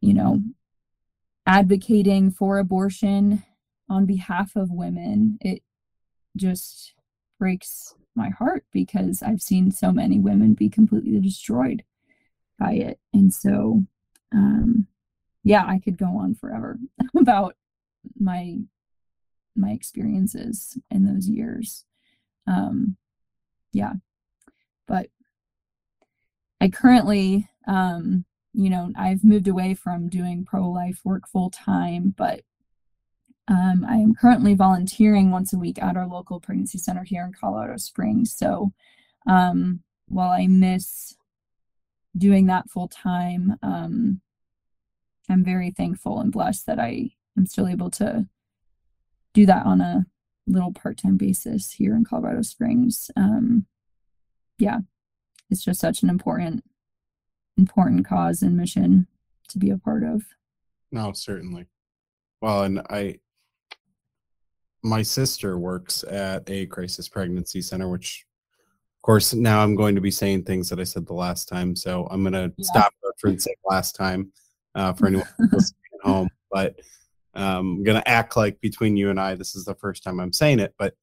you 0.00 0.12
know, 0.12 0.42
advocating 1.46 2.30
for 2.30 2.58
abortion 2.58 3.42
on 3.88 4.06
behalf 4.06 4.56
of 4.56 4.70
women, 4.70 5.38
it 5.40 5.62
just 6.36 6.94
breaks 7.38 7.94
my 8.14 8.30
heart 8.30 8.64
because 8.72 9.22
I've 9.22 9.42
seen 9.42 9.70
so 9.70 9.92
many 9.92 10.18
women 10.18 10.54
be 10.54 10.68
completely 10.68 11.20
destroyed 11.20 11.84
by 12.58 12.72
it. 12.72 12.98
And 13.12 13.32
so, 13.32 13.84
um, 14.32 14.86
yeah, 15.42 15.64
I 15.66 15.78
could 15.78 15.98
go 15.98 16.16
on 16.16 16.34
forever 16.34 16.78
about 17.16 17.56
my 18.18 18.58
my 19.56 19.70
experiences 19.70 20.76
in 20.90 21.04
those 21.04 21.28
years. 21.28 21.84
Um, 22.46 22.96
yeah, 23.72 23.94
but 24.86 25.10
I 26.60 26.68
currently, 26.68 27.48
um, 27.66 28.24
you 28.54 28.70
know, 28.70 28.92
I've 28.96 29.24
moved 29.24 29.48
away 29.48 29.74
from 29.74 30.08
doing 30.08 30.44
pro 30.44 30.68
life 30.70 31.00
work 31.04 31.28
full 31.28 31.50
time, 31.50 32.14
but 32.16 32.42
um, 33.48 33.84
I 33.86 33.96
am 33.96 34.14
currently 34.14 34.54
volunteering 34.54 35.30
once 35.30 35.52
a 35.52 35.58
week 35.58 35.82
at 35.82 35.96
our 35.96 36.06
local 36.06 36.40
pregnancy 36.40 36.78
center 36.78 37.02
here 37.02 37.24
in 37.24 37.32
Colorado 37.32 37.76
Springs. 37.76 38.34
So 38.34 38.72
um, 39.26 39.80
while 40.06 40.30
I 40.30 40.46
miss 40.46 41.16
doing 42.16 42.46
that 42.46 42.70
full 42.70 42.88
time, 42.88 43.56
um, 43.62 44.20
I'm 45.28 45.44
very 45.44 45.70
thankful 45.70 46.20
and 46.20 46.32
blessed 46.32 46.66
that 46.66 46.78
I 46.78 47.10
am 47.36 47.46
still 47.46 47.68
able 47.68 47.90
to 47.92 48.26
do 49.32 49.46
that 49.46 49.66
on 49.66 49.80
a 49.80 50.06
little 50.46 50.72
part-time 50.72 51.16
basis 51.16 51.72
here 51.72 51.94
in 51.96 52.04
Colorado 52.04 52.42
Springs. 52.42 53.10
Um, 53.16 53.66
yeah, 54.58 54.78
it's 55.50 55.64
just 55.64 55.80
such 55.80 56.02
an 56.02 56.08
important, 56.08 56.62
important 57.56 58.06
cause 58.06 58.42
and 58.42 58.56
mission 58.56 59.06
to 59.48 59.58
be 59.58 59.70
a 59.70 59.78
part 59.78 60.02
of. 60.02 60.22
No, 60.90 61.12
certainly. 61.12 61.66
Well, 62.40 62.64
and 62.64 62.80
I, 62.90 63.18
my 64.82 65.02
sister 65.02 65.58
works 65.58 66.04
at 66.04 66.48
a 66.48 66.66
crisis 66.66 67.08
pregnancy 67.08 67.62
center, 67.62 67.88
which, 67.88 68.24
of 68.98 69.02
course, 69.02 69.34
now 69.34 69.62
I'm 69.62 69.74
going 69.74 69.94
to 69.94 70.00
be 70.00 70.10
saying 70.10 70.44
things 70.44 70.68
that 70.68 70.80
I 70.80 70.84
said 70.84 71.06
the 71.06 71.14
last 71.14 71.48
time. 71.48 71.74
So 71.74 72.06
I'm 72.10 72.22
going 72.22 72.34
to 72.34 72.52
yeah. 72.56 72.64
stop 72.64 72.92
referencing 73.04 73.54
last 73.64 73.96
time 73.96 74.30
uh, 74.74 74.92
for 74.92 75.06
anyone 75.06 75.26
listening 75.52 75.80
at 75.94 76.08
home. 76.08 76.28
But 76.50 76.78
um, 77.34 77.78
I'm 77.78 77.82
going 77.82 78.00
to 78.00 78.08
act 78.08 78.36
like 78.36 78.60
between 78.60 78.96
you 78.96 79.10
and 79.10 79.18
I, 79.18 79.34
this 79.34 79.56
is 79.56 79.64
the 79.64 79.74
first 79.74 80.04
time 80.04 80.20
I'm 80.20 80.32
saying 80.32 80.60
it. 80.60 80.72
But 80.78 80.94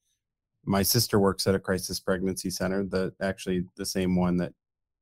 my 0.63 0.81
sister 0.81 1.19
works 1.19 1.45
at 1.45 1.55
a 1.55 1.59
crisis 1.59 1.99
pregnancy 1.99 2.49
center, 2.49 2.85
the 2.85 3.13
actually 3.21 3.65
the 3.75 3.85
same 3.85 4.15
one 4.15 4.37
that, 4.37 4.53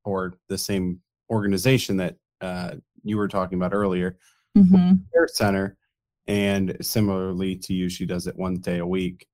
or 0.03 0.34
the 0.48 0.58
same 0.58 1.01
organization 1.29 1.98
that 1.98 2.15
uh, 2.41 2.75
you 3.03 3.17
were 3.17 3.27
talking 3.27 3.57
about 3.57 3.74
earlier, 3.74 4.17
hmm 4.55 4.93
care 5.13 5.27
center. 5.27 5.77
And 6.27 6.77
similarly 6.81 7.55
to 7.55 7.74
you, 7.74 7.89
she 7.89 8.05
does 8.05 8.27
it 8.27 8.38
one 8.38 8.57
day 8.57 8.77
a 8.77 8.86
week. 8.86 9.27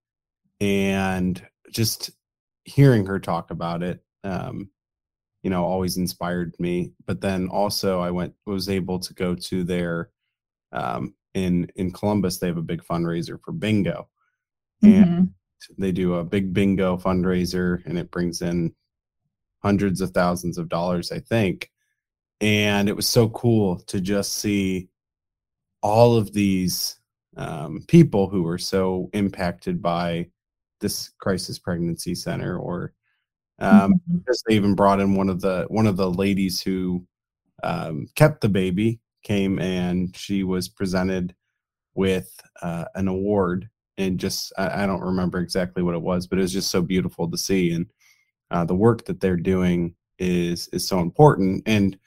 And 0.61 1.41
just 1.71 2.11
hearing 2.63 3.05
her 3.05 3.19
talk 3.19 3.51
about 3.51 3.83
it, 3.83 4.01
um, 4.23 4.69
you 5.43 5.49
know, 5.49 5.65
always 5.65 5.97
inspired 5.97 6.55
me. 6.57 6.93
But 7.05 7.21
then 7.21 7.49
also, 7.49 7.99
I 7.99 8.11
went 8.11 8.33
was 8.45 8.69
able 8.69 8.99
to 8.99 9.13
go 9.13 9.35
to 9.35 9.63
their 9.63 10.09
um, 10.71 11.13
in 11.33 11.69
in 11.75 11.91
Columbus. 11.91 12.37
They 12.37 12.47
have 12.47 12.57
a 12.57 12.61
big 12.61 12.83
fundraiser 12.83 13.39
for 13.43 13.51
bingo, 13.51 14.07
and 14.81 15.05
hmm 15.05 15.23
they 15.77 15.91
do 15.91 16.15
a 16.15 16.23
big 16.23 16.53
bingo 16.53 16.97
fundraiser, 16.97 17.83
and 17.85 17.97
it 17.97 18.11
brings 18.11 18.41
in 18.41 18.73
hundreds 19.63 19.99
of 19.99 20.11
thousands 20.11 20.57
of 20.57 20.69
dollars, 20.69 21.11
I 21.11 21.19
think. 21.19 21.71
And 22.41 22.89
it 22.89 22.95
was 22.95 23.07
so 23.07 23.29
cool 23.29 23.77
to 23.87 24.01
just 24.01 24.33
see 24.33 24.89
all 25.81 26.15
of 26.15 26.33
these 26.33 26.97
um, 27.37 27.83
people 27.87 28.27
who 28.29 28.43
were 28.43 28.57
so 28.57 29.09
impacted 29.13 29.81
by 29.81 30.27
this 30.81 31.09
crisis 31.19 31.59
pregnancy 31.59 32.15
center 32.15 32.57
or 32.57 32.93
um, 33.59 33.93
Mhm. 33.93 34.17
because 34.19 34.43
they 34.47 34.55
even 34.55 34.75
brought 34.75 34.99
in 34.99 35.15
one 35.15 35.29
of 35.29 35.39
the 35.39 35.65
one 35.69 35.87
of 35.87 35.95
the 35.95 36.09
ladies 36.11 36.59
who 36.61 37.05
um, 37.63 38.07
kept 38.15 38.41
the 38.41 38.49
baby 38.49 38.99
came 39.23 39.59
and 39.59 40.15
she 40.15 40.43
was 40.43 40.67
presented 40.67 41.33
with 41.95 42.29
uh, 42.61 42.85
an 42.95 43.07
award 43.07 43.69
and 43.97 44.19
just 44.19 44.51
I, 44.57 44.83
I 44.83 44.85
don't 44.85 45.01
remember 45.01 45.39
exactly 45.39 45.83
what 45.83 45.95
it 45.95 46.01
was 46.01 46.27
but 46.27 46.37
it 46.37 46.41
was 46.41 46.51
just 46.53 46.69
so 46.69 46.81
beautiful 46.81 47.29
to 47.31 47.37
see 47.37 47.71
and 47.71 47.85
uh, 48.51 48.65
the 48.65 48.75
work 48.75 49.05
that 49.05 49.21
they're 49.21 49.37
doing 49.37 49.95
is 50.19 50.67
is 50.69 50.85
so 50.87 50.99
important 50.99 51.63
and 51.65 51.97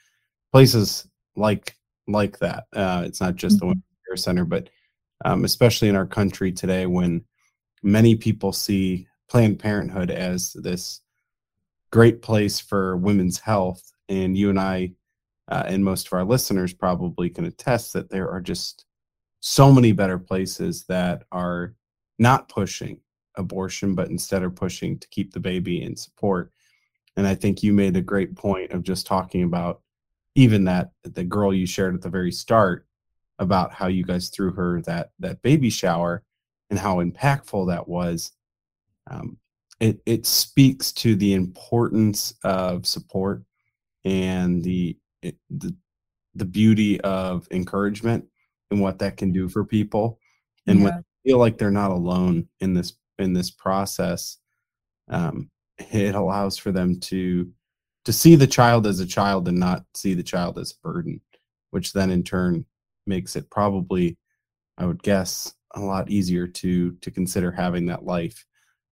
places 0.51 1.07
like 1.35 1.75
like 2.07 2.39
that 2.39 2.65
uh, 2.73 3.03
it's 3.05 3.21
not 3.21 3.35
just 3.35 3.59
the 3.59 3.65
Mhm. 3.65 3.69
women's 3.69 3.83
care 4.07 4.17
center 4.17 4.45
but 4.45 4.69
um, 5.25 5.45
especially 5.45 5.89
in 5.89 5.95
our 5.95 6.07
country 6.07 6.51
today 6.51 6.85
when 6.85 7.23
many 7.83 8.15
people 8.15 8.51
see 8.51 9.07
planned 9.29 9.59
parenthood 9.59 10.09
as 10.09 10.53
this 10.53 11.01
great 11.91 12.21
place 12.21 12.59
for 12.59 12.97
women's 12.97 13.39
health. 13.39 13.91
And 14.09 14.37
you 14.37 14.49
and 14.49 14.59
I, 14.59 14.93
uh, 15.47 15.63
and 15.67 15.83
most 15.83 16.07
of 16.07 16.13
our 16.13 16.23
listeners 16.23 16.73
probably 16.73 17.29
can 17.29 17.45
attest 17.45 17.93
that 17.93 18.09
there 18.09 18.29
are 18.29 18.41
just 18.41 18.85
so 19.39 19.71
many 19.71 19.91
better 19.91 20.17
places 20.17 20.85
that 20.85 21.23
are 21.31 21.75
not 22.17 22.49
pushing 22.49 22.99
abortion, 23.35 23.95
but 23.95 24.09
instead 24.09 24.43
are 24.43 24.49
pushing 24.49 24.97
to 24.99 25.07
keep 25.09 25.33
the 25.33 25.39
baby 25.39 25.81
in 25.83 25.95
support. 25.95 26.51
And 27.17 27.27
I 27.27 27.35
think 27.35 27.61
you 27.61 27.73
made 27.73 27.97
a 27.97 28.01
great 28.01 28.35
point 28.35 28.71
of 28.71 28.83
just 28.83 29.05
talking 29.05 29.43
about 29.43 29.81
even 30.35 30.65
that 30.65 30.91
the 31.03 31.23
girl 31.23 31.53
you 31.53 31.65
shared 31.65 31.95
at 31.95 32.01
the 32.01 32.09
very 32.09 32.31
start 32.31 32.85
about 33.39 33.73
how 33.73 33.87
you 33.87 34.03
guys 34.03 34.29
threw 34.29 34.51
her 34.51 34.81
that 34.81 35.11
that 35.19 35.41
baby 35.41 35.69
shower 35.69 36.23
and 36.69 36.77
how 36.77 36.97
impactful 36.97 37.67
that 37.67 37.87
was. 37.87 38.31
Um, 39.09 39.37
it 39.79 40.01
it 40.05 40.25
speaks 40.25 40.91
to 40.91 41.15
the 41.15 41.33
importance 41.33 42.33
of 42.43 42.85
support 42.85 43.43
and 44.05 44.63
the 44.63 44.97
it, 45.21 45.37
the 45.49 45.75
the 46.35 46.45
beauty 46.45 46.99
of 47.01 47.47
encouragement 47.51 48.25
and 48.71 48.81
what 48.81 48.99
that 48.99 49.17
can 49.17 49.31
do 49.31 49.49
for 49.49 49.65
people 49.65 50.19
and 50.67 50.83
when 50.83 50.93
they 50.93 51.29
feel 51.29 51.39
like 51.39 51.57
they're 51.57 51.71
not 51.71 51.91
alone 51.91 52.47
in 52.59 52.73
this 52.73 52.93
in 53.17 53.33
this 53.33 53.49
process 53.49 54.37
um, 55.09 55.49
it 55.91 56.15
allows 56.15 56.57
for 56.57 56.71
them 56.71 56.99
to 56.99 57.49
to 58.09 58.13
see 58.13 58.35
the 58.35 58.47
child 58.47 58.87
as 58.87 58.99
a 58.99 59.05
child 59.05 59.47
and 59.47 59.59
not 59.59 59.85
see 59.93 60.13
the 60.13 60.23
child 60.23 60.57
as 60.57 60.71
a 60.71 60.87
burden 60.87 61.21
which 61.69 61.93
then 61.93 62.09
in 62.09 62.23
turn 62.23 62.65
makes 63.05 63.35
it 63.35 63.49
probably 63.49 64.17
i 64.77 64.85
would 64.85 65.01
guess 65.03 65.53
a 65.75 65.79
lot 65.79 66.09
easier 66.09 66.47
to 66.47 66.93
to 67.01 67.11
consider 67.11 67.51
having 67.51 67.85
that 67.87 68.03
life. 68.03 68.45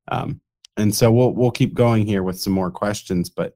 Um, 0.10 0.42
and 0.78 0.94
so 0.94 1.12
we'll 1.12 1.34
we'll 1.34 1.52
keep 1.52 1.74
going 1.74 2.06
here 2.06 2.24
with 2.24 2.40
some 2.40 2.54
more 2.54 2.72
questions 2.72 3.30
but 3.30 3.54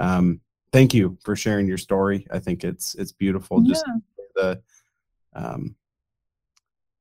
um, 0.00 0.40
thank 0.72 0.92
you 0.92 1.16
for 1.24 1.36
sharing 1.36 1.68
your 1.68 1.78
story. 1.78 2.26
I 2.30 2.38
think 2.38 2.64
it's 2.64 2.94
it's 2.94 3.12
beautiful 3.12 3.60
just 3.60 3.84
the 4.34 4.60
um, 5.34 5.76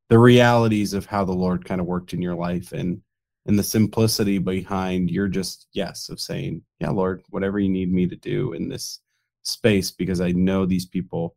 the 0.09 0.19
realities 0.19 0.93
of 0.93 1.05
how 1.05 1.25
the 1.25 1.33
lord 1.33 1.65
kind 1.65 1.81
of 1.81 1.87
worked 1.87 2.13
in 2.13 2.21
your 2.21 2.35
life 2.35 2.71
and 2.71 3.01
and 3.45 3.59
the 3.59 3.63
simplicity 3.63 4.37
behind 4.37 5.09
your 5.11 5.27
just 5.27 5.67
yes 5.73 6.09
of 6.09 6.19
saying 6.19 6.61
yeah 6.79 6.89
lord 6.89 7.21
whatever 7.29 7.59
you 7.59 7.69
need 7.69 7.91
me 7.91 8.07
to 8.07 8.15
do 8.15 8.53
in 8.53 8.69
this 8.69 8.99
space 9.43 9.91
because 9.91 10.21
i 10.21 10.31
know 10.31 10.65
these 10.65 10.85
people 10.85 11.35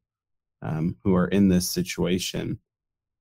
um, 0.63 0.97
who 1.05 1.15
are 1.15 1.29
in 1.29 1.49
this 1.49 1.69
situation 1.69 2.59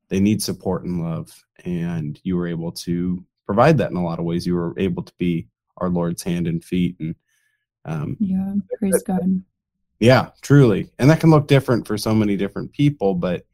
they 0.10 0.20
need 0.20 0.42
support 0.42 0.84
and 0.84 1.04
love 1.04 1.32
and 1.66 2.20
you 2.24 2.36
were 2.38 2.48
able 2.48 2.72
to 2.72 3.24
provide 3.46 3.78
that 3.78 3.92
in 3.92 3.98
a 3.98 4.04
lot 4.04 4.20
of 4.20 4.26
ways 4.26 4.46
you 4.46 4.56
were 4.56 4.74
able 4.78 5.04
to 5.04 5.14
be 5.18 5.48
our 5.78 5.90
lord's 5.90 6.24
hand 6.24 6.48
and 6.48 6.64
feet 6.64 6.96
and 7.00 7.16
um, 7.86 8.18
Yeah. 8.20 8.54
Praise 8.80 9.04
God. 9.08 9.42
yeah 10.00 10.30
truly 10.42 10.90
and 11.00 11.10
that 11.10 11.20
can 11.20 11.32
look 11.32 11.48
different 11.48 11.88
for 11.88 11.98
so 11.98 12.14
many 12.14 12.38
different 12.38 12.72
people 12.72 13.14
but 13.16 13.46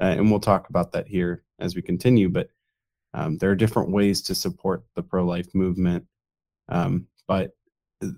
uh, 0.00 0.14
and 0.16 0.30
we'll 0.30 0.40
talk 0.40 0.68
about 0.68 0.90
that 0.92 1.06
here 1.06 1.44
as 1.60 1.76
we 1.76 1.82
continue 1.82 2.28
but 2.28 2.48
um, 3.14 3.38
there 3.38 3.50
are 3.50 3.56
different 3.56 3.90
ways 3.90 4.22
to 4.22 4.34
support 4.34 4.84
the 4.94 5.02
pro-life 5.02 5.54
movement 5.54 6.04
um, 6.68 7.06
but 7.26 7.50
uh, 8.02 8.08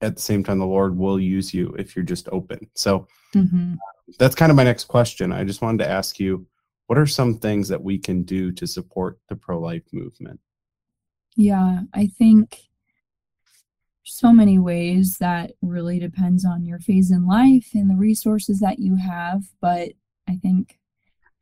at 0.00 0.16
the 0.16 0.22
same 0.22 0.42
time 0.42 0.58
the 0.58 0.66
lord 0.66 0.96
will 0.96 1.20
use 1.20 1.54
you 1.54 1.74
if 1.78 1.94
you're 1.94 2.04
just 2.04 2.28
open 2.32 2.58
so 2.74 3.06
hmm 3.32 3.74
that's 4.18 4.34
kind 4.34 4.50
of 4.50 4.56
my 4.56 4.64
next 4.64 4.84
question 4.84 5.32
i 5.32 5.44
just 5.44 5.62
wanted 5.62 5.78
to 5.78 5.88
ask 5.88 6.18
you 6.18 6.44
what 6.88 6.98
are 6.98 7.06
some 7.06 7.38
things 7.38 7.68
that 7.68 7.82
we 7.82 7.96
can 7.96 8.22
do 8.24 8.52
to 8.52 8.66
support 8.66 9.18
the 9.28 9.36
pro-life 9.36 9.84
movement 9.92 10.38
Yeah. 11.36 11.82
I 11.94 12.08
think 12.08 12.58
so 14.04 14.32
many 14.32 14.58
ways 14.58 15.16
that 15.18 15.52
really 15.62 15.98
depends 15.98 16.44
on 16.44 16.66
your 16.66 16.78
phase 16.80 17.10
in 17.10 17.26
life 17.26 17.70
and 17.72 17.88
the 17.88 17.94
resources 17.94 18.58
that 18.60 18.78
you 18.78 18.96
have. 18.96 19.44
But 19.60 19.90
I 20.28 20.36
think 20.36 20.78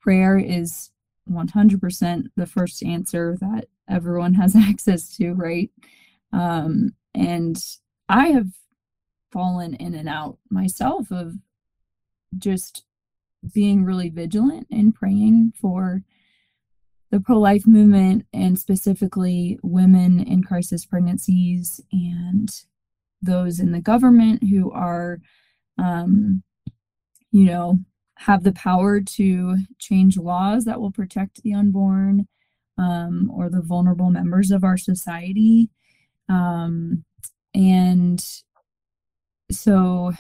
prayer 0.01 0.39
is 0.39 0.91
100% 1.31 2.25
the 2.37 2.47
first 2.47 2.83
answer 2.83 3.37
that 3.41 3.67
everyone 3.89 4.35
has 4.35 4.57
access 4.57 5.17
to, 5.17 5.33
right? 5.33 5.71
Um, 6.33 6.95
and 7.15 7.57
I 8.09 8.29
have 8.29 8.49
fallen 9.33 9.75
in 9.75 9.95
and 9.95 10.09
out 10.09 10.39
myself 10.51 11.11
of 11.11 11.35
just 12.37 12.85
being 13.55 13.85
really 13.85 14.09
vigilant 14.09 14.67
and 14.71 14.95
praying 14.95 15.53
for 15.61 16.03
the 17.11 17.21
pro 17.21 17.39
life 17.39 17.67
movement 17.67 18.27
and 18.33 18.59
specifically 18.59 19.59
women 19.63 20.21
in 20.21 20.45
crisis 20.45 20.85
pregnancies 20.85 21.81
and 21.93 22.51
those 23.23 23.59
in 23.61 23.73
the 23.73 23.81
government 23.81 24.43
who 24.49 24.71
are, 24.71 25.21
um, 25.79 26.43
you 27.33 27.45
know, 27.45 27.79
have 28.21 28.45
the 28.45 28.53
power 28.53 29.01
to 29.01 29.57
change 29.79 30.19
laws 30.19 30.67
that 30.67 30.79
will 30.79 30.91
protect 30.91 31.43
the 31.43 31.55
unborn 31.55 32.29
um, 32.77 33.31
or 33.35 33.49
the 33.49 33.63
vulnerable 33.63 34.11
members 34.11 34.51
of 34.51 34.63
our 34.63 34.77
society. 34.77 35.71
Um, 36.29 37.03
and 37.55 38.23
so, 39.51 40.13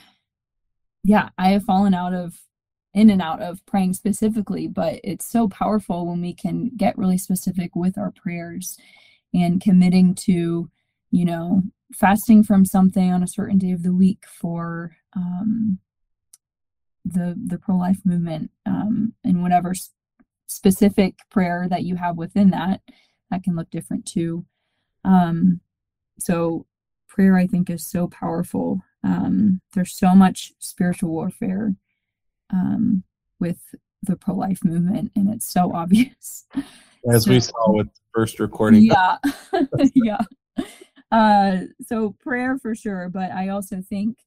yeah, 1.05 1.29
I 1.37 1.51
have 1.51 1.65
fallen 1.65 1.93
out 1.93 2.15
of 2.15 2.41
in 2.95 3.11
and 3.11 3.21
out 3.21 3.43
of 3.43 3.65
praying 3.67 3.93
specifically, 3.93 4.67
but 4.67 4.99
it's 5.05 5.31
so 5.31 5.47
powerful 5.47 6.07
when 6.07 6.23
we 6.23 6.33
can 6.33 6.71
get 6.77 6.97
really 6.97 7.19
specific 7.19 7.77
with 7.77 7.99
our 7.99 8.13
prayers 8.13 8.79
and 9.35 9.61
committing 9.61 10.15
to, 10.15 10.71
you 11.11 11.25
know, 11.27 11.63
fasting 11.95 12.45
from 12.45 12.65
something 12.65 13.13
on 13.13 13.23
a 13.23 13.29
certain 13.29 13.59
day 13.59 13.73
of 13.73 13.83
the 13.83 13.95
week 13.95 14.25
for 14.27 14.97
um, 15.15 15.79
the 17.05 17.35
the 17.47 17.59
pro 17.59 17.77
life 17.77 18.01
movement 18.05 18.51
um, 18.67 19.15
and 19.25 19.43
whatever 19.43 19.71
s- 19.71 19.91
specific 20.47 21.15
prayer 21.31 21.67
that 21.69 21.85
you 21.85 21.97
have 21.97 22.17
within 22.17 22.51
that 22.51 22.81
that 23.31 23.43
can 23.43 23.57
look 23.57 23.71
different 23.71 24.07
too. 24.07 24.45
Um, 25.05 25.61
so 26.19 26.67
prayer, 27.09 27.37
I 27.37 27.47
think, 27.47 27.71
is 27.71 27.87
so 27.87 28.09
powerful. 28.09 28.83
Um, 29.03 29.61
there's 29.75 29.97
so 29.97 30.15
much 30.15 30.53
spiritual 30.59 31.11
warfare 31.11 31.75
um, 32.53 33.05
with 33.39 33.59
the 34.03 34.17
pro 34.17 34.35
life 34.35 34.65
movement, 34.65 35.13
and 35.17 35.33
it's 35.33 35.51
so 35.51 35.73
obvious. 35.75 36.47
as 37.11 37.27
we 37.27 37.41
saw 37.41 37.73
with 37.73 37.87
the 37.87 38.01
first 38.15 38.41
recording 38.41 38.83
Yeah, 38.83 39.17
yeah. 39.95 40.21
Uh, 41.11 41.63
so 41.81 42.15
prayer 42.21 42.59
for 42.59 42.75
sure, 42.75 43.09
but 43.09 43.31
I 43.31 43.49
also 43.49 43.83
think, 43.83 44.19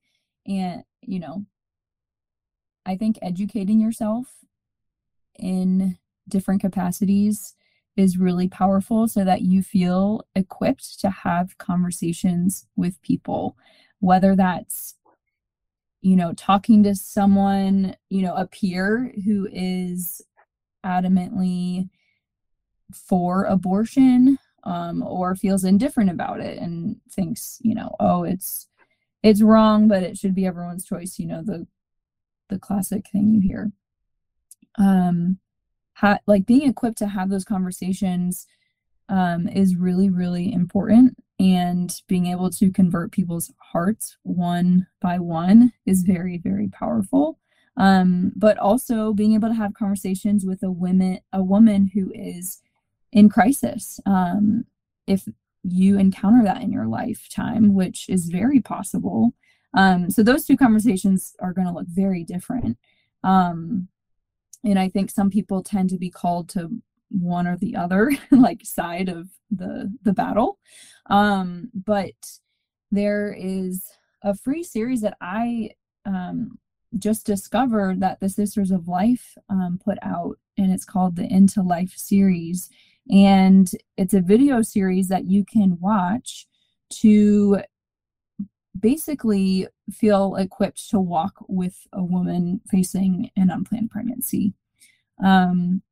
and 0.46 0.84
you 1.02 1.20
know, 1.20 1.46
I 2.86 2.98
think 2.98 3.18
educating 3.22 3.80
yourself 3.80 4.28
in 5.38 5.98
different 6.28 6.62
capacities 6.62 7.56
is 7.96 8.18
really 8.18 8.48
powerful 8.48 9.08
so 9.08 9.24
that 9.24 9.42
you 9.42 9.62
feel 9.62 10.26
equipped 10.36 11.00
to 11.00 11.10
have 11.10 11.58
conversations 11.58 12.66
with 12.76 13.02
people, 13.02 13.56
whether 14.00 14.36
that's 14.36 14.96
you 16.04 16.18
know, 16.18 16.34
talking 16.34 16.84
to 16.84 16.94
someone, 16.94 17.96
you 18.10 18.22
know, 18.22 18.36
a 18.36 18.46
peer 18.46 19.14
who 19.24 19.48
is 19.52 20.22
adamantly 20.86 21.90
for 22.94 23.46
abortion 23.46 24.38
um, 24.66 25.02
or 25.02 25.34
feels 25.34 25.64
indifferent 25.64 26.10
about 26.10 26.42
it 26.42 26.60
and 26.60 26.98
thinks, 27.10 27.58
you 27.62 27.74
know, 27.74 27.96
oh, 28.02 28.24
it's 28.24 28.68
it's 29.24 29.42
wrong, 29.42 29.88
but 29.88 30.04
it 30.04 30.18
should 30.18 30.36
be 30.36 30.46
everyone's 30.46 30.86
choice. 30.86 31.18
You 31.18 31.28
know, 31.28 31.42
the 31.42 31.66
the 32.54 32.60
classic 32.60 33.06
thing 33.12 33.30
you 33.30 33.42
hear. 33.42 33.72
Um, 34.78 35.40
ha- 35.94 36.20
like 36.28 36.46
being 36.46 36.70
equipped 36.70 37.00
to 37.00 37.08
have 37.08 37.30
those 37.30 37.46
conversations 37.46 38.46
um, 39.10 39.48
is 39.48 39.76
really, 39.76 40.10
really 40.10 40.54
important 40.54 41.18
and 41.40 42.02
being 42.08 42.28
able 42.28 42.50
to 42.52 42.72
convert 42.72 43.12
people's 43.12 43.52
hearts 43.72 44.18
one 44.24 44.88
by 45.02 45.18
one 45.20 45.74
is 45.86 46.04
very 46.04 46.38
very 46.38 46.70
powerful 46.70 47.40
um, 47.76 48.32
but 48.36 48.58
also 48.60 49.14
being 49.14 49.34
able 49.34 49.50
to 49.50 49.56
have 49.56 49.74
conversations 49.74 50.46
with 50.46 50.62
a 50.64 50.72
woman 50.72 51.20
a 51.34 51.44
woman 51.44 51.90
who 51.94 52.12
is 52.14 52.62
in 53.12 53.30
crisis 53.30 54.00
um, 54.06 54.64
if 55.08 55.28
you 55.64 55.98
encounter 55.98 56.44
that 56.44 56.62
in 56.62 56.72
your 56.72 56.86
lifetime 56.86 57.74
which 57.74 58.08
is 58.10 58.30
very 58.30 58.62
possible 58.62 59.34
um, 59.74 60.10
so 60.10 60.24
those 60.24 60.46
two 60.46 60.58
conversations 60.58 61.36
are 61.40 61.54
going 61.54 61.68
to 61.68 61.74
look 61.74 61.88
very 61.88 62.24
different. 62.24 62.78
Um, 63.24 63.88
and 64.66 64.80
i 64.80 64.88
think 64.88 65.10
some 65.12 65.30
people 65.30 65.62
tend 65.62 65.90
to 65.90 65.98
be 65.98 66.10
called 66.10 66.50
to 66.50 66.70
one 67.10 67.48
or 67.48 67.58
the 67.58 67.76
other 67.76 68.12
like 68.32 68.66
side 68.66 69.10
of 69.10 69.28
the 69.52 69.94
the 70.04 70.14
battle. 70.14 70.58
Um 71.10 71.70
but 71.74 72.14
there 72.92 73.36
is 73.38 73.84
a 74.24 74.36
free 74.36 74.64
series 74.64 75.02
that 75.02 75.18
i 75.22 75.70
um 76.06 76.58
just 76.98 77.26
discovered 77.26 78.00
that 78.00 78.20
the 78.20 78.30
sisters 78.30 78.72
of 78.72 78.88
life 78.88 79.36
um, 79.50 79.80
put 79.84 79.98
out 80.04 80.38
and 80.58 80.72
it's 80.72 80.86
called 80.86 81.16
the 81.16 81.26
into 81.26 81.64
life 81.64 81.94
series. 81.96 82.70
And 83.10 83.68
it's 83.98 84.14
a 84.14 84.22
video 84.22 84.62
series 84.62 85.08
that 85.08 85.26
you 85.26 85.44
can 85.44 85.80
watch 85.80 86.46
to 87.02 87.62
basically 88.80 89.68
feel 89.92 90.36
equipped 90.36 90.90
to 90.90 91.00
walk 91.00 91.34
with 91.48 91.88
a 91.94 92.04
woman 92.04 92.62
facing 92.70 93.30
an 93.36 93.50
unplanned 93.50 93.92
pregnancy. 93.92 94.54
Um, 95.24 95.84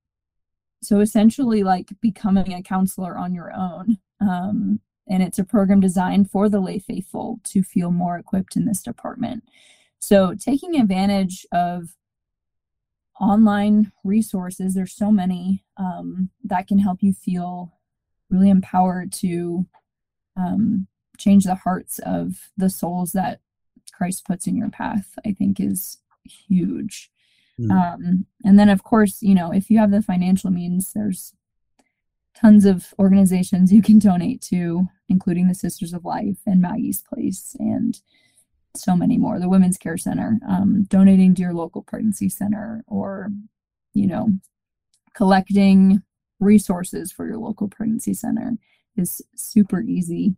so 0.82 1.00
essentially 1.00 1.64
like 1.64 1.90
becoming 2.02 2.54
a 2.54 2.64
counselor 2.64 3.18
on 3.18 3.36
your 3.36 3.54
own 3.54 4.00
um, 4.20 4.80
and 5.08 5.22
it's 5.22 5.40
a 5.40 5.44
program 5.44 5.80
designed 5.80 6.32
for 6.32 6.50
the 6.50 6.60
lay 6.60 6.80
faithful 6.80 7.40
to 7.44 7.62
feel 7.62 7.92
more 7.92 8.18
equipped 8.18 8.56
in 8.56 8.66
this 8.66 8.82
department. 8.82 9.44
So 10.00 10.34
taking 10.34 10.80
advantage 10.80 11.46
of 11.52 11.96
online 13.20 13.92
resources 14.04 14.74
there's 14.74 14.96
so 14.96 15.12
many 15.12 15.64
um, 15.78 16.30
that 16.44 16.68
can 16.68 16.80
help 16.80 17.04
you 17.04 17.14
feel 17.14 17.78
really 18.30 18.50
empowered 18.50 19.12
to 19.12 19.68
um, 20.36 20.88
change 21.22 21.46
the 21.46 21.56
hearts 21.56 22.00
of 22.00 22.50
the 22.58 22.70
souls 22.70 23.12
that 23.12 23.40
christ 23.94 24.26
puts 24.26 24.48
in 24.48 24.56
your 24.56 24.70
path 24.70 25.14
i 25.26 25.32
think 25.32 25.60
is 25.60 25.98
huge 26.26 27.12
Mm. 27.62 27.72
Um, 27.72 28.26
and 28.44 28.58
then, 28.58 28.70
of 28.70 28.84
course, 28.84 29.22
you 29.22 29.36
know, 29.36 29.52
if 29.52 29.70
you 29.70 29.78
have 29.78 29.92
the 29.92 30.02
financial 30.02 30.52
means, 30.52 30.94
there's 30.94 31.34
tons 32.36 32.66
of 32.66 32.94
organizations 32.98 33.72
you 33.72 33.82
can 33.82 34.00
donate 34.00 34.42
to, 34.42 34.88
including 35.10 35.48
the 35.48 35.56
Sisters 35.56 35.94
of 35.94 36.06
Life 36.06 36.40
and 36.46 36.62
Maggie's 36.62 37.02
Place 37.02 37.56
and 37.60 38.00
so 38.76 38.96
many 38.96 39.18
more. 39.18 39.40
The 39.40 39.50
Women's 39.50 39.78
Care 39.78 39.98
Center, 39.98 40.40
um, 40.48 40.84
donating 40.84 41.36
to 41.36 41.42
your 41.42 41.54
local 41.54 41.84
pregnancy 41.84 42.30
center, 42.30 42.84
or, 42.88 43.30
you 43.94 44.08
know, 44.08 44.30
collecting 45.14 46.02
resources 46.40 47.12
for 47.12 47.28
your 47.28 47.38
local 47.38 47.68
pregnancy 47.68 48.14
center 48.14 48.54
is 48.96 49.22
super 49.36 49.82
easy 49.82 50.36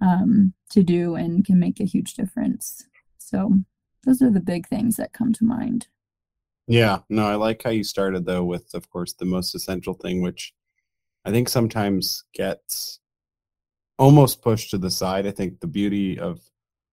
um, 0.00 0.52
to 0.70 0.82
do 0.82 1.14
and 1.14 1.44
can 1.44 1.58
make 1.58 1.80
a 1.80 1.84
huge 1.84 2.14
difference. 2.14 2.84
So, 3.18 3.52
those 4.04 4.22
are 4.22 4.30
the 4.30 4.40
big 4.40 4.68
things 4.68 4.96
that 4.96 5.12
come 5.12 5.32
to 5.34 5.44
mind. 5.44 5.88
Yeah, 6.66 6.98
no, 7.08 7.26
I 7.26 7.34
like 7.34 7.62
how 7.62 7.70
you 7.70 7.82
started 7.82 8.26
though 8.26 8.44
with, 8.44 8.74
of 8.74 8.88
course, 8.90 9.14
the 9.14 9.24
most 9.24 9.54
essential 9.54 9.94
thing, 9.94 10.22
which 10.22 10.52
I 11.24 11.30
think 11.30 11.48
sometimes 11.48 12.24
gets 12.34 13.00
almost 13.98 14.42
pushed 14.42 14.70
to 14.70 14.78
the 14.78 14.90
side. 14.90 15.26
I 15.26 15.30
think 15.30 15.60
the 15.60 15.66
beauty 15.66 16.18
of 16.18 16.40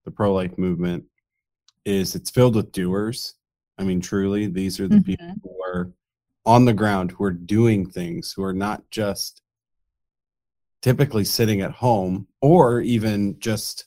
the 0.05 0.11
pro 0.11 0.33
life 0.33 0.57
movement 0.57 1.03
is 1.85 2.15
it's 2.15 2.29
filled 2.29 2.55
with 2.55 2.71
doers. 2.71 3.35
I 3.77 3.83
mean, 3.83 4.01
truly, 4.01 4.47
these 4.47 4.79
are 4.79 4.87
the 4.87 4.95
mm-hmm. 4.95 5.03
people 5.03 5.39
who 5.43 5.63
are 5.63 5.91
on 6.45 6.65
the 6.65 6.73
ground, 6.73 7.11
who 7.11 7.23
are 7.25 7.31
doing 7.31 7.89
things, 7.89 8.31
who 8.31 8.43
are 8.43 8.53
not 8.53 8.89
just 8.91 9.41
typically 10.85 11.25
sitting 11.25 11.61
at 11.61 11.71
home 11.71 12.27
or 12.41 12.79
even 12.81 13.39
just 13.39 13.85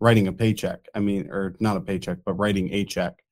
writing 0.00 0.28
a 0.28 0.32
paycheck. 0.32 0.86
I 0.94 1.00
mean, 1.00 1.28
or 1.30 1.54
not 1.60 1.76
a 1.76 1.80
paycheck, 1.80 2.18
but 2.24 2.34
writing 2.34 2.72
a 2.72 2.84
check. 2.84 3.22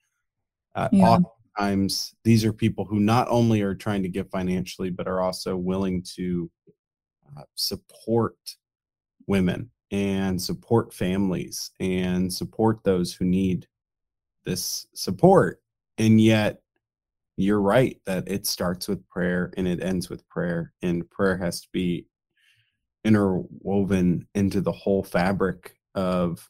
Uh, 0.75 0.89
yeah 0.93 1.19
times 1.59 2.15
these 2.25 2.45
are 2.45 2.53
people 2.53 2.85
who 2.85 3.01
not 3.01 3.27
only 3.31 3.63
are 3.63 3.75
trying 3.75 4.03
to 4.03 4.09
give 4.09 4.29
financially 4.31 4.91
but 4.91 5.09
are 5.09 5.21
also 5.21 5.57
willing 5.57 6.03
to 6.03 6.51
uh, 7.37 7.43
support 7.55 8.37
women 9.27 9.71
and 9.91 10.41
support 10.41 10.93
families 10.93 11.71
and 11.81 12.33
support 12.33 12.83
those 12.85 13.15
who 13.15 13.25
need 13.25 13.67
this 14.45 14.87
support 14.95 15.63
and 15.99 16.21
yet 16.21 16.61
you're 17.37 17.61
right 17.61 18.01
that 18.07 18.29
it 18.29 18.47
starts 18.47 18.89
with 18.89 19.07
prayer 19.09 19.53
and 19.57 19.67
it 19.67 19.83
ends 19.83 20.09
with 20.09 20.29
prayer 20.29 20.73
and 20.83 21.09
prayer 21.11 21.37
has 21.37 21.61
to 21.61 21.69
be 21.73 22.07
interwoven 23.07 24.27
into 24.35 24.61
the 24.61 24.73
whole 24.73 25.03
fabric 25.03 25.77
of 25.95 26.49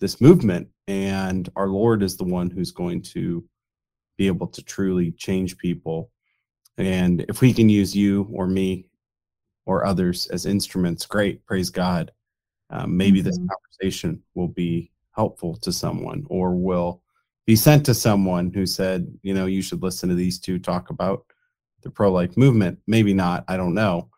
this 0.00 0.20
movement 0.20 0.66
and 0.88 1.48
our 1.56 1.68
lord 1.68 2.02
is 2.02 2.16
the 2.16 2.24
one 2.24 2.50
who's 2.50 2.72
going 2.72 3.02
to 3.02 3.44
be 4.20 4.26
able 4.26 4.46
to 4.46 4.62
truly 4.62 5.12
change 5.12 5.56
people. 5.56 6.10
And 6.76 7.24
if 7.30 7.40
we 7.40 7.54
can 7.54 7.70
use 7.70 7.96
you 7.96 8.28
or 8.30 8.46
me 8.46 8.86
or 9.64 9.86
others 9.86 10.26
as 10.26 10.44
instruments, 10.44 11.06
great, 11.06 11.46
praise 11.46 11.70
God. 11.70 12.12
Um, 12.68 12.98
maybe 12.98 13.20
mm-hmm. 13.20 13.28
this 13.28 13.38
conversation 13.38 14.22
will 14.34 14.48
be 14.48 14.90
helpful 15.12 15.56
to 15.56 15.72
someone 15.72 16.26
or 16.28 16.54
will 16.54 17.02
be 17.46 17.56
sent 17.56 17.86
to 17.86 17.94
someone 17.94 18.52
who 18.52 18.66
said, 18.66 19.10
you 19.22 19.32
know, 19.32 19.46
you 19.46 19.62
should 19.62 19.82
listen 19.82 20.10
to 20.10 20.14
these 20.14 20.38
two 20.38 20.58
talk 20.58 20.90
about 20.90 21.24
the 21.82 21.90
pro 21.90 22.12
life 22.12 22.36
movement. 22.36 22.78
Maybe 22.86 23.14
not, 23.14 23.44
I 23.48 23.56
don't 23.56 23.72
know. 23.72 24.10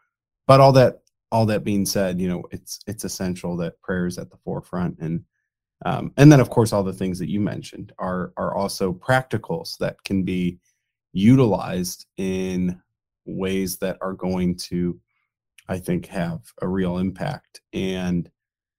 But 0.48 0.58
all 0.58 0.72
that 0.72 1.01
all 1.32 1.46
that 1.46 1.64
being 1.64 1.86
said, 1.86 2.20
you 2.20 2.28
know, 2.28 2.44
it's 2.52 2.78
it's 2.86 3.04
essential 3.04 3.56
that 3.56 3.80
prayer 3.80 4.06
is 4.06 4.18
at 4.18 4.30
the 4.30 4.36
forefront 4.44 4.98
and 5.00 5.24
um, 5.84 6.12
and 6.16 6.30
then, 6.30 6.40
of 6.40 6.50
course, 6.50 6.72
all 6.72 6.84
the 6.84 6.92
things 6.92 7.18
that 7.18 7.30
you 7.30 7.40
mentioned 7.40 7.92
are 7.98 8.32
are 8.36 8.54
also 8.54 8.92
practicals 8.92 9.76
that 9.78 10.02
can 10.04 10.22
be 10.22 10.58
utilized 11.12 12.06
in 12.18 12.80
ways 13.24 13.78
that 13.78 13.98
are 14.00 14.12
going 14.12 14.56
to, 14.56 15.00
I 15.68 15.78
think, 15.78 16.06
have 16.06 16.40
a 16.60 16.68
real 16.68 16.98
impact. 16.98 17.62
And 17.72 18.30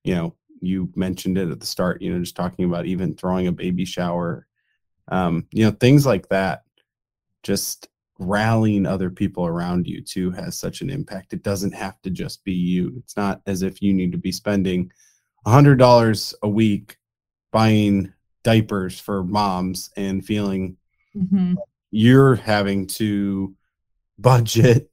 you 0.04 0.16
know, 0.16 0.36
you 0.62 0.92
mentioned 0.96 1.38
it 1.38 1.50
at 1.50 1.60
the 1.60 1.66
start. 1.66 2.02
You 2.02 2.14
know, 2.14 2.20
just 2.20 2.36
talking 2.36 2.66
about 2.66 2.86
even 2.86 3.16
throwing 3.16 3.48
a 3.48 3.52
baby 3.52 3.84
shower, 3.84 4.48
um, 5.10 5.48
you 5.52 5.66
know, 5.66 5.72
things 5.72 6.06
like 6.06 6.30
that. 6.30 6.64
Just 7.42 7.90
rallying 8.24 8.86
other 8.86 9.10
people 9.10 9.46
around 9.46 9.88
you 9.88 10.02
too 10.02 10.32
has 10.32 10.58
such 10.58 10.82
an 10.82 10.90
impact. 10.90 11.34
It 11.34 11.44
doesn't 11.44 11.74
have 11.74 12.02
to 12.02 12.10
just 12.10 12.44
be 12.44 12.54
you. 12.54 12.94
It's 12.98 13.18
not 13.18 13.42
as 13.46 13.62
if 13.62 13.82
you 13.82 13.94
need 13.94 14.12
to 14.12 14.18
be 14.18 14.32
spending 14.32 14.92
hundred 15.46 15.78
dollars 15.78 16.34
a 16.42 16.50
week 16.50 16.98
buying 17.52 18.14
diapers 18.44 19.00
for 19.00 19.24
moms 19.24 19.90
and 19.98 20.26
feeling 20.26 20.78
mm-hmm. 21.16 21.56
you're 21.92 22.36
having 22.36 22.88
to 22.88 23.54
budget 24.20 24.90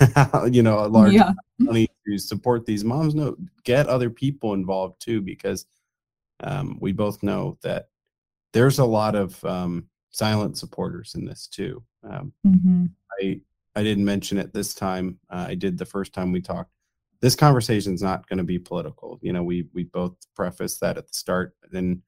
you 0.50 0.62
know 0.62 0.84
a 0.84 0.88
large 0.88 1.12
yeah. 1.12 1.32
money 1.58 1.88
to 2.06 2.18
support 2.18 2.64
these 2.64 2.84
moms 2.84 3.14
no 3.14 3.36
get 3.64 3.86
other 3.86 4.10
people 4.10 4.54
involved 4.54 5.00
too 5.00 5.20
because 5.20 5.66
um, 6.40 6.78
we 6.80 6.92
both 6.92 7.22
know 7.22 7.58
that 7.62 7.88
there's 8.52 8.78
a 8.78 8.84
lot 8.84 9.14
of 9.14 9.42
um, 9.44 9.86
silent 10.14 10.56
supporters 10.56 11.14
in 11.14 11.24
this 11.24 11.46
too 11.46 11.82
um, 12.08 12.32
mm-hmm. 12.46 12.86
i 13.20 13.40
i 13.76 13.82
didn't 13.82 14.04
mention 14.04 14.38
it 14.38 14.52
this 14.52 14.74
time 14.74 15.18
uh, 15.30 15.46
i 15.48 15.54
did 15.54 15.76
the 15.76 15.84
first 15.84 16.12
time 16.12 16.32
we 16.32 16.40
talked 16.40 16.70
this 17.24 17.34
conversation 17.34 17.94
is 17.94 18.02
not 18.02 18.28
going 18.28 18.36
to 18.36 18.44
be 18.44 18.58
political. 18.58 19.18
You 19.22 19.32
know, 19.32 19.42
we 19.42 19.66
we 19.72 19.84
both 19.84 20.14
preface 20.36 20.76
that 20.80 20.98
at 20.98 21.08
the 21.08 21.14
start, 21.14 21.56
and 21.72 22.02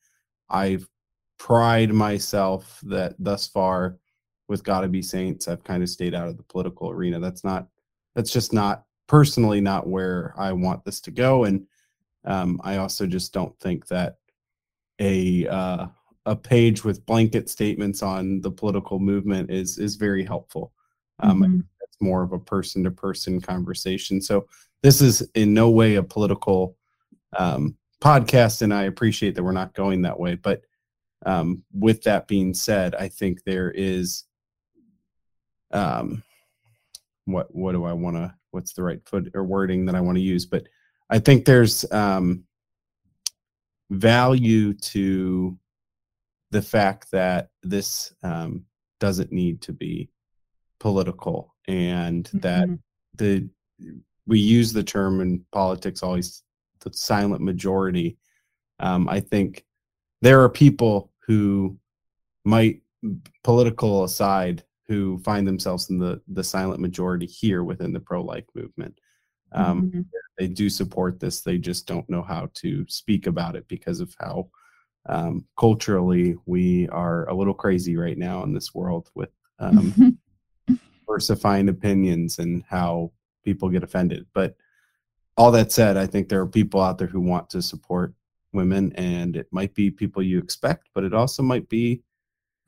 I've 0.50 0.86
pride 1.38 1.90
myself 1.90 2.80
that 2.82 3.14
thus 3.18 3.46
far 3.46 3.96
with 4.48 4.62
Gotta 4.62 4.88
Be 4.88 5.00
Saints, 5.00 5.48
I've 5.48 5.64
kind 5.64 5.82
of 5.82 5.88
stayed 5.88 6.14
out 6.14 6.28
of 6.28 6.36
the 6.36 6.42
political 6.42 6.90
arena. 6.90 7.18
That's 7.18 7.44
not 7.44 7.68
that's 8.14 8.30
just 8.30 8.52
not 8.52 8.84
personally 9.06 9.62
not 9.62 9.86
where 9.86 10.34
I 10.36 10.52
want 10.52 10.84
this 10.84 11.00
to 11.00 11.10
go. 11.10 11.44
And 11.44 11.66
um, 12.26 12.60
I 12.62 12.76
also 12.76 13.06
just 13.06 13.32
don't 13.32 13.58
think 13.58 13.86
that 13.86 14.16
a 14.98 15.46
uh, 15.46 15.86
a 16.26 16.36
page 16.36 16.84
with 16.84 17.06
blanket 17.06 17.48
statements 17.48 18.02
on 18.02 18.40
the 18.40 18.50
political 18.50 18.98
movement 18.98 19.50
is 19.50 19.78
is 19.78 19.96
very 19.96 20.24
helpful. 20.24 20.72
Um, 21.20 21.40
mm-hmm. 21.40 21.60
It's 21.80 21.96
more 22.00 22.22
of 22.22 22.32
a 22.32 22.38
person 22.38 22.84
to 22.84 22.90
person 22.90 23.40
conversation. 23.40 24.20
So 24.20 24.46
this 24.82 25.00
is 25.00 25.22
in 25.34 25.54
no 25.54 25.70
way 25.70 25.94
a 25.94 26.02
political 26.02 26.76
um, 27.38 27.76
podcast, 28.02 28.62
and 28.62 28.74
I 28.74 28.84
appreciate 28.84 29.34
that 29.36 29.44
we're 29.44 29.52
not 29.52 29.74
going 29.74 30.02
that 30.02 30.18
way. 30.18 30.34
But 30.34 30.62
um, 31.24 31.62
with 31.72 32.02
that 32.02 32.28
being 32.28 32.52
said, 32.52 32.94
I 32.94 33.08
think 33.08 33.44
there 33.44 33.70
is 33.70 34.24
um, 35.70 36.22
what 37.24 37.54
what 37.54 37.72
do 37.72 37.84
I 37.84 37.92
want 37.92 38.16
to 38.16 38.34
what's 38.50 38.72
the 38.72 38.82
right 38.82 39.00
foot 39.06 39.30
or 39.34 39.44
wording 39.44 39.86
that 39.86 39.94
I 39.94 40.00
want 40.00 40.16
to 40.16 40.22
use? 40.22 40.44
But 40.44 40.66
I 41.08 41.20
think 41.20 41.44
there's 41.44 41.90
um, 41.92 42.44
value 43.90 44.74
to 44.74 45.56
the 46.50 46.62
fact 46.62 47.10
that 47.10 47.48
this 47.62 48.14
um, 48.22 48.64
doesn't 49.00 49.32
need 49.32 49.60
to 49.62 49.72
be 49.72 50.08
political 50.78 51.54
and 51.68 52.24
mm-hmm. 52.24 52.38
that 52.38 52.78
the 53.14 53.48
we 54.26 54.38
use 54.38 54.72
the 54.72 54.82
term 54.82 55.20
in 55.20 55.44
politics 55.52 56.02
always 56.02 56.42
the 56.80 56.92
silent 56.92 57.42
majority 57.42 58.16
um, 58.80 59.08
i 59.08 59.18
think 59.20 59.64
there 60.22 60.42
are 60.42 60.48
people 60.48 61.12
who 61.26 61.76
might 62.44 62.80
political 63.42 64.04
aside 64.04 64.62
who 64.86 65.18
find 65.20 65.46
themselves 65.46 65.90
in 65.90 65.98
the 65.98 66.20
the 66.28 66.44
silent 66.44 66.80
majority 66.80 67.26
here 67.26 67.64
within 67.64 67.92
the 67.92 68.00
pro-life 68.00 68.44
movement 68.54 68.98
um, 69.52 69.82
mm-hmm. 69.82 70.00
they 70.38 70.46
do 70.46 70.68
support 70.68 71.18
this 71.18 71.40
they 71.40 71.58
just 71.58 71.86
don't 71.86 72.08
know 72.08 72.22
how 72.22 72.48
to 72.54 72.84
speak 72.88 73.26
about 73.26 73.56
it 73.56 73.66
because 73.68 74.00
of 74.00 74.14
how 74.20 74.48
um, 75.08 75.44
culturally 75.58 76.36
we 76.46 76.88
are 76.88 77.28
a 77.28 77.34
little 77.34 77.54
crazy 77.54 77.96
right 77.96 78.18
now 78.18 78.42
in 78.42 78.52
this 78.52 78.74
world 78.74 79.10
with 79.14 79.30
um, 79.58 80.18
diversifying 81.06 81.68
opinions 81.68 82.38
and 82.38 82.64
how 82.68 83.12
people 83.44 83.68
get 83.68 83.84
offended. 83.84 84.26
But 84.34 84.56
all 85.38 85.50
that 85.50 85.70
said 85.70 85.98
i 85.98 86.06
think 86.06 86.28
there 86.28 86.40
are 86.40 86.46
people 86.46 86.80
out 86.80 86.96
there 86.96 87.06
who 87.06 87.20
want 87.20 87.50
to 87.50 87.60
support 87.60 88.14
women 88.54 88.90
and 88.94 89.36
it 89.36 89.46
might 89.50 89.74
be 89.74 89.90
people 89.90 90.22
you 90.22 90.38
expect 90.38 90.88
but 90.94 91.04
it 91.04 91.12
also 91.12 91.42
might 91.42 91.68
be 91.68 92.02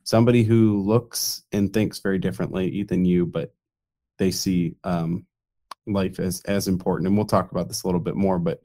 somebody 0.03 0.43
who 0.43 0.79
looks 0.81 1.43
and 1.51 1.73
thinks 1.73 1.97
very 1.99 2.19
differently 2.19 2.83
than 2.83 3.05
you 3.05 3.25
but 3.25 3.53
they 4.19 4.29
see 4.29 4.75
um, 4.83 5.25
life 5.87 6.19
as 6.19 6.41
as 6.41 6.67
important. 6.67 7.07
And 7.07 7.17
we'll 7.17 7.25
talk 7.25 7.51
about 7.51 7.67
this 7.67 7.83
a 7.83 7.87
little 7.87 8.01
bit 8.01 8.15
more 8.15 8.39
but 8.39 8.61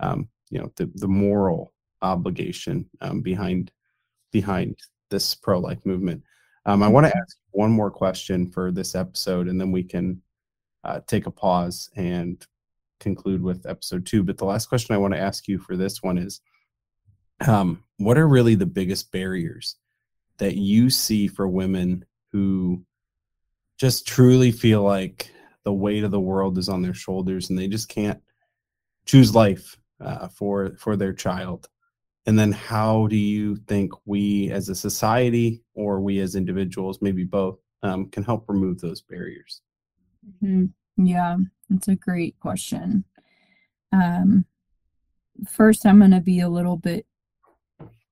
um, 0.00 0.28
you 0.50 0.58
know 0.58 0.72
the 0.76 0.90
the 0.94 1.08
moral 1.08 1.72
obligation 2.02 2.88
um, 3.00 3.20
behind 3.20 3.70
behind 4.32 4.76
this 5.10 5.34
pro 5.34 5.58
life 5.58 5.84
movement. 5.84 6.22
Um, 6.66 6.82
I 6.82 6.88
want 6.88 7.06
to 7.06 7.16
ask 7.16 7.36
one 7.52 7.70
more 7.70 7.90
question 7.90 8.50
for 8.50 8.72
this 8.72 8.94
episode, 8.94 9.48
and 9.48 9.60
then 9.60 9.70
we 9.70 9.84
can 9.84 10.20
uh, 10.84 11.00
take 11.06 11.26
a 11.26 11.30
pause 11.30 11.88
and 11.96 12.44
conclude 13.00 13.42
with 13.42 13.66
episode 13.66 14.04
two. 14.04 14.22
But 14.22 14.36
the 14.36 14.44
last 14.44 14.66
question 14.66 14.94
I 14.94 14.98
want 14.98 15.14
to 15.14 15.20
ask 15.20 15.46
you 15.48 15.58
for 15.58 15.76
this 15.76 16.02
one 16.02 16.18
is, 16.18 16.40
um, 17.46 17.84
what 17.98 18.18
are 18.18 18.28
really 18.28 18.54
the 18.54 18.66
biggest 18.66 19.12
barriers 19.12 19.76
that 20.38 20.56
you 20.56 20.90
see 20.90 21.28
for 21.28 21.48
women 21.48 22.04
who 22.32 22.84
just 23.78 24.06
truly 24.06 24.50
feel 24.50 24.82
like 24.82 25.30
the 25.64 25.72
weight 25.72 26.04
of 26.04 26.10
the 26.10 26.20
world 26.20 26.58
is 26.58 26.68
on 26.68 26.82
their 26.82 26.94
shoulders 26.94 27.50
and 27.50 27.58
they 27.58 27.68
just 27.68 27.88
can't 27.88 28.20
choose 29.04 29.34
life 29.34 29.76
uh, 30.00 30.28
for 30.28 30.76
for 30.78 30.96
their 30.96 31.12
child 31.12 31.68
and 32.26 32.38
then 32.38 32.52
how 32.52 33.06
do 33.06 33.16
you 33.16 33.56
think 33.68 33.92
we 34.04 34.50
as 34.50 34.68
a 34.68 34.74
society 34.74 35.62
or 35.74 36.00
we 36.00 36.18
as 36.20 36.34
individuals 36.34 37.00
maybe 37.00 37.24
both 37.24 37.58
um, 37.82 38.08
can 38.10 38.22
help 38.22 38.44
remove 38.48 38.80
those 38.80 39.00
barriers? 39.02 39.62
Mm-hmm. 40.42 41.06
yeah 41.06 41.36
that's 41.70 41.88
a 41.88 41.96
great 41.96 42.38
question. 42.40 43.04
Um, 43.92 44.44
first 45.50 45.84
i'm 45.84 45.98
going 45.98 46.10
to 46.12 46.20
be 46.20 46.40
a 46.40 46.48
little 46.48 46.76
bit 46.76 47.06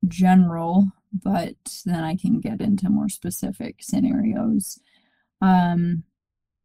general 0.06 0.86
but 1.12 1.54
then 1.86 2.04
i 2.04 2.14
can 2.16 2.38
get 2.40 2.60
into 2.60 2.90
more 2.90 3.08
specific 3.08 3.76
scenarios. 3.80 4.78
Um, 5.40 6.04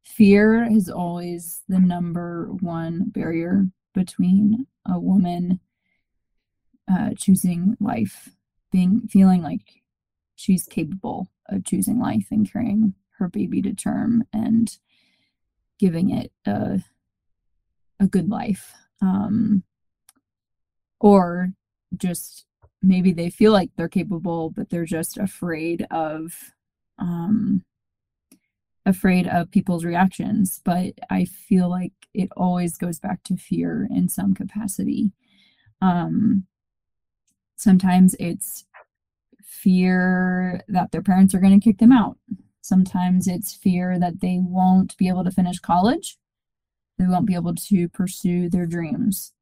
fear 0.03 0.63
is 0.63 0.89
always 0.89 1.61
the 1.67 1.79
number 1.79 2.49
one 2.61 3.09
barrier 3.09 3.67
between 3.93 4.67
a 4.85 4.99
woman 4.99 5.59
uh, 6.91 7.11
choosing 7.17 7.77
life, 7.79 8.29
being 8.71 9.07
feeling 9.07 9.41
like 9.41 9.83
she's 10.35 10.65
capable 10.65 11.29
of 11.47 11.65
choosing 11.65 11.99
life 11.99 12.27
and 12.31 12.51
carrying 12.51 12.93
her 13.17 13.27
baby 13.27 13.61
to 13.61 13.73
term 13.73 14.23
and 14.33 14.77
giving 15.77 16.09
it 16.09 16.31
a 16.45 16.81
a 17.99 18.07
good 18.07 18.29
life. 18.29 18.73
Um, 19.01 19.63
or 20.99 21.53
just 21.95 22.45
maybe 22.81 23.11
they 23.11 23.29
feel 23.29 23.51
like 23.51 23.71
they're 23.75 23.89
capable, 23.89 24.49
but 24.49 24.69
they're 24.69 24.85
just 24.85 25.17
afraid 25.17 25.85
of 25.91 26.53
um, 26.97 27.63
afraid 28.85 29.27
of 29.27 29.51
people's 29.51 29.85
reactions. 29.85 30.61
But 30.63 30.93
I 31.09 31.25
feel 31.25 31.69
like 31.69 31.93
it 32.13 32.29
always 32.35 32.77
goes 32.77 32.99
back 32.99 33.23
to 33.23 33.37
fear 33.37 33.87
in 33.89 34.09
some 34.09 34.33
capacity. 34.33 35.11
Um, 35.81 36.45
Sometimes 37.59 38.15
it's 38.21 38.63
fear 39.43 40.61
that 40.69 40.93
their 40.93 41.01
parents 41.01 41.35
are 41.35 41.41
going 41.41 41.59
to 41.59 41.63
kick 41.63 41.77
them 41.79 41.91
out. 41.91 42.17
Sometimes 42.61 43.27
it's 43.27 43.53
fear 43.53 43.99
that 43.99 44.21
they 44.21 44.39
won't 44.41 44.95
be 44.95 45.09
able 45.09 45.25
to 45.25 45.31
finish 45.31 45.59
college. 45.59 46.17
They 46.97 47.05
won't 47.05 47.25
be 47.25 47.35
able 47.35 47.55
to 47.55 47.89
pursue 47.89 48.49
their 48.49 48.65
dreams. 48.65 49.33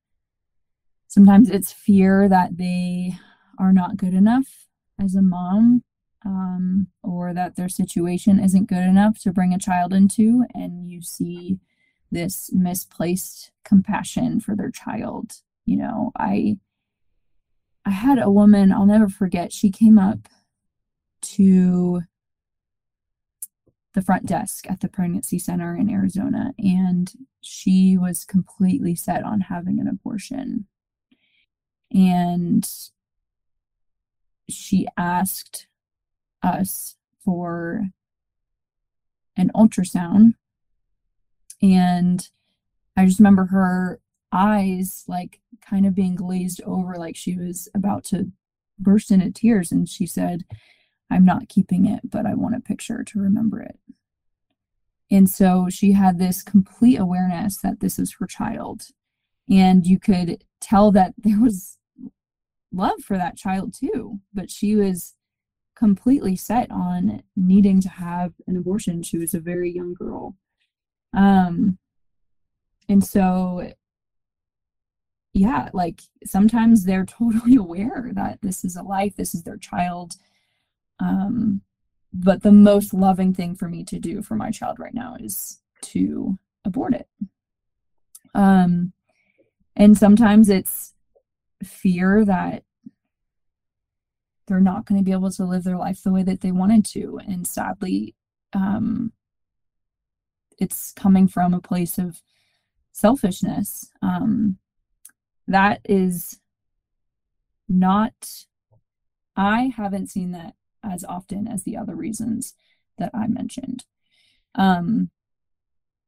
Sometimes 1.07 1.51
it's 1.51 1.71
fear 1.71 2.27
that 2.27 2.57
they 2.57 3.13
are 3.59 3.71
not 3.71 3.97
good 3.97 4.15
enough 4.15 4.65
as 4.99 5.13
a 5.13 5.21
mom 5.21 5.83
um, 6.25 6.87
or 7.03 7.35
that 7.35 7.55
their 7.55 7.69
situation 7.69 8.39
isn't 8.39 8.67
good 8.67 8.83
enough 8.83 9.19
to 9.19 9.31
bring 9.31 9.53
a 9.53 9.59
child 9.59 9.93
into, 9.93 10.43
and 10.55 10.89
you 10.89 11.03
see 11.03 11.59
this 12.11 12.49
misplaced 12.51 13.51
compassion 13.63 14.39
for 14.39 14.55
their 14.55 14.71
child. 14.71 15.33
You 15.65 15.77
know, 15.77 16.11
I 16.17 16.57
I 17.87 17.91
had 17.91 18.19
a 18.19 18.29
woman, 18.29 18.73
I'll 18.73 18.85
never 18.85 19.07
forget, 19.07 19.53
she 19.53 19.71
came 19.71 19.97
up 19.97 20.27
to 21.21 22.01
the 23.93 24.01
front 24.01 24.25
desk 24.25 24.69
at 24.69 24.81
the 24.81 24.89
pregnancy 24.89 25.39
center 25.39 25.73
in 25.73 25.89
Arizona 25.89 26.53
and 26.59 27.09
she 27.39 27.97
was 27.97 28.25
completely 28.25 28.93
set 28.93 29.23
on 29.23 29.39
having 29.39 29.79
an 29.79 29.87
abortion. 29.87 30.67
And 31.89 32.69
she 34.49 34.85
asked 34.97 35.67
us 36.43 36.97
for 37.23 37.87
an 39.37 39.49
ultrasound. 39.55 40.33
And 41.61 42.27
I 42.97 43.05
just 43.05 43.19
remember 43.19 43.45
her 43.45 44.01
eyes 44.31 45.03
like 45.07 45.39
kind 45.61 45.85
of 45.85 45.95
being 45.95 46.15
glazed 46.15 46.61
over 46.63 46.95
like 46.95 47.15
she 47.15 47.35
was 47.35 47.69
about 47.73 48.03
to 48.03 48.31
burst 48.77 49.11
into 49.11 49.31
tears 49.31 49.71
and 49.71 49.87
she 49.87 50.05
said 50.05 50.43
i'm 51.09 51.25
not 51.25 51.49
keeping 51.49 51.85
it 51.85 52.01
but 52.03 52.25
i 52.25 52.33
want 52.33 52.55
a 52.55 52.59
picture 52.59 53.03
to 53.03 53.19
remember 53.19 53.61
it. 53.61 53.79
And 55.09 55.29
so 55.29 55.67
she 55.69 55.93
had 55.93 56.19
this 56.19 56.43
complete 56.43 56.97
awareness 56.97 57.57
that 57.61 57.79
this 57.79 57.97
is 57.97 58.15
her 58.19 58.27
child 58.27 58.87
and 59.49 59.87
you 59.87 59.99
could 59.99 60.43
tell 60.59 60.91
that 60.91 61.13
there 61.17 61.39
was 61.39 61.77
love 62.73 63.01
for 63.01 63.17
that 63.17 63.37
child 63.37 63.73
too 63.73 64.19
but 64.33 64.51
she 64.51 64.75
was 64.75 65.15
completely 65.77 66.35
set 66.35 66.69
on 66.71 67.21
needing 67.35 67.79
to 67.79 67.89
have 67.89 68.33
an 68.47 68.57
abortion. 68.57 69.03
She 69.03 69.17
was 69.17 69.33
a 69.33 69.39
very 69.39 69.71
young 69.71 69.93
girl. 69.93 70.35
Um 71.15 71.77
and 72.89 73.03
so 73.03 73.73
yeah, 75.37 75.69
like 75.73 76.01
sometimes 76.25 76.83
they're 76.83 77.05
totally 77.19 77.55
aware 77.55 78.09
that 78.13 78.39
this 78.41 78.65
is 78.65 78.75
a 78.75 78.83
life, 78.83 79.15
this 79.15 79.33
is 79.35 79.43
their 79.43 79.57
child. 79.57 80.15
Um, 80.99 81.61
but 82.11 82.41
the 82.41 82.51
most 82.51 82.93
loving 82.93 83.33
thing 83.33 83.55
for 83.55 83.67
me 83.67 83.83
to 83.85 83.99
do 83.99 84.21
for 84.21 84.35
my 84.35 84.49
child 84.49 84.79
right 84.79 84.93
now 84.93 85.15
is 85.19 85.59
to 85.81 86.37
abort 86.65 86.93
it. 86.93 87.07
Um, 88.33 88.93
and 89.75 89.97
sometimes 89.97 90.49
it's 90.49 90.93
fear 91.63 92.25
that 92.25 92.63
they're 94.47 94.59
not 94.59 94.85
going 94.85 94.99
to 94.99 95.05
be 95.05 95.11
able 95.11 95.29
to 95.31 95.45
live 95.45 95.63
their 95.63 95.77
life 95.77 96.01
the 96.01 96.11
way 96.11 96.23
that 96.23 96.41
they 96.41 96.51
wanted 96.51 96.85
to. 96.85 97.19
And 97.27 97.45
sadly, 97.45 98.15
um, 98.53 99.11
it's 100.57 100.93
coming 100.93 101.27
from 101.27 101.53
a 101.53 101.61
place 101.61 101.99
of 101.99 102.21
selfishness. 102.91 103.91
Um, 104.01 104.57
that 105.47 105.81
is 105.85 106.39
not, 107.69 108.13
I 109.35 109.71
haven't 109.75 110.09
seen 110.09 110.31
that 110.31 110.55
as 110.83 111.03
often 111.03 111.47
as 111.47 111.63
the 111.63 111.77
other 111.77 111.95
reasons 111.95 112.53
that 112.97 113.11
I 113.13 113.27
mentioned. 113.27 113.85
Um, 114.55 115.11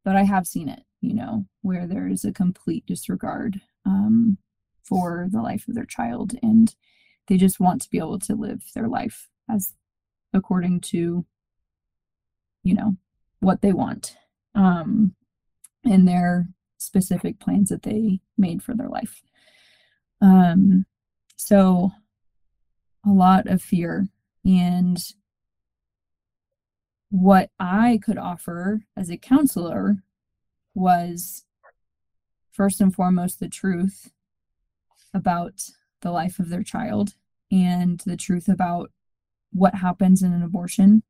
but 0.04 0.16
I 0.16 0.24
have 0.24 0.48
seen 0.48 0.70
it, 0.70 0.84
you 1.02 1.14
know, 1.14 1.46
where 1.62 1.86
there 1.86 2.08
is 2.08 2.26
a 2.26 2.32
complete 2.32 2.86
disregard 2.86 3.62
um, 3.86 4.38
for 4.84 5.28
the 5.32 5.42
life 5.42 5.68
of 5.68 5.76
their 5.76 5.86
child 5.86 6.34
and 6.42 6.74
they 7.28 7.38
just 7.38 7.60
want 7.60 7.82
to 7.82 7.90
be 7.90 8.00
able 8.00 8.20
to 8.20 8.36
live 8.36 8.64
their 8.74 8.88
life 8.88 9.30
as 9.50 9.74
according 10.34 10.82
to, 10.82 11.26
you 12.64 12.74
know, 12.74 12.96
what 13.40 13.62
they 13.62 13.72
want 13.72 14.16
um, 14.56 15.14
and 15.86 16.08
their 16.08 16.50
specific 16.78 17.40
plans 17.40 17.70
that 17.70 17.84
they 17.84 18.20
made 18.38 18.64
for 18.64 18.74
their 18.74 18.90
life. 18.90 19.22
Um, 20.22 20.86
so 21.36 21.92
a 23.06 23.10
lot 23.10 23.48
of 23.48 23.62
fear. 23.62 24.08
And 24.46 24.98
what 27.10 27.50
I 27.60 28.00
could 28.04 28.18
offer 28.18 28.82
as 28.96 29.10
a 29.10 29.18
counselor 29.18 30.04
was 30.76 31.46
first 32.52 32.82
and 32.82 32.94
foremost 32.94 33.40
the 33.40 33.50
truth 33.50 34.12
about 35.14 35.62
the 36.02 36.12
life 36.12 36.40
of 36.40 36.50
their 36.50 36.64
child 36.64 37.16
and 37.52 38.02
the 38.06 38.18
truth 38.18 38.48
about 38.48 38.92
what 39.52 39.76
happens 39.76 40.22
in 40.22 40.34
an 40.34 40.44
abortion, 40.44 41.04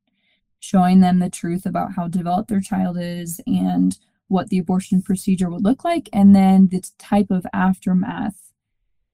showing 0.58 1.00
them 1.00 1.18
the 1.18 1.28
truth 1.28 1.66
about 1.66 1.92
how 1.92 2.08
developed 2.08 2.48
their 2.48 2.60
child 2.60 2.96
is 2.98 3.40
and 3.46 3.98
what 4.28 4.48
the 4.48 4.58
abortion 4.58 5.02
procedure 5.02 5.50
would 5.50 5.64
look 5.64 5.84
like, 5.84 6.08
and 6.12 6.34
then 6.34 6.68
the 6.68 6.82
type 6.98 7.30
of 7.30 7.46
aftermath 7.52 8.49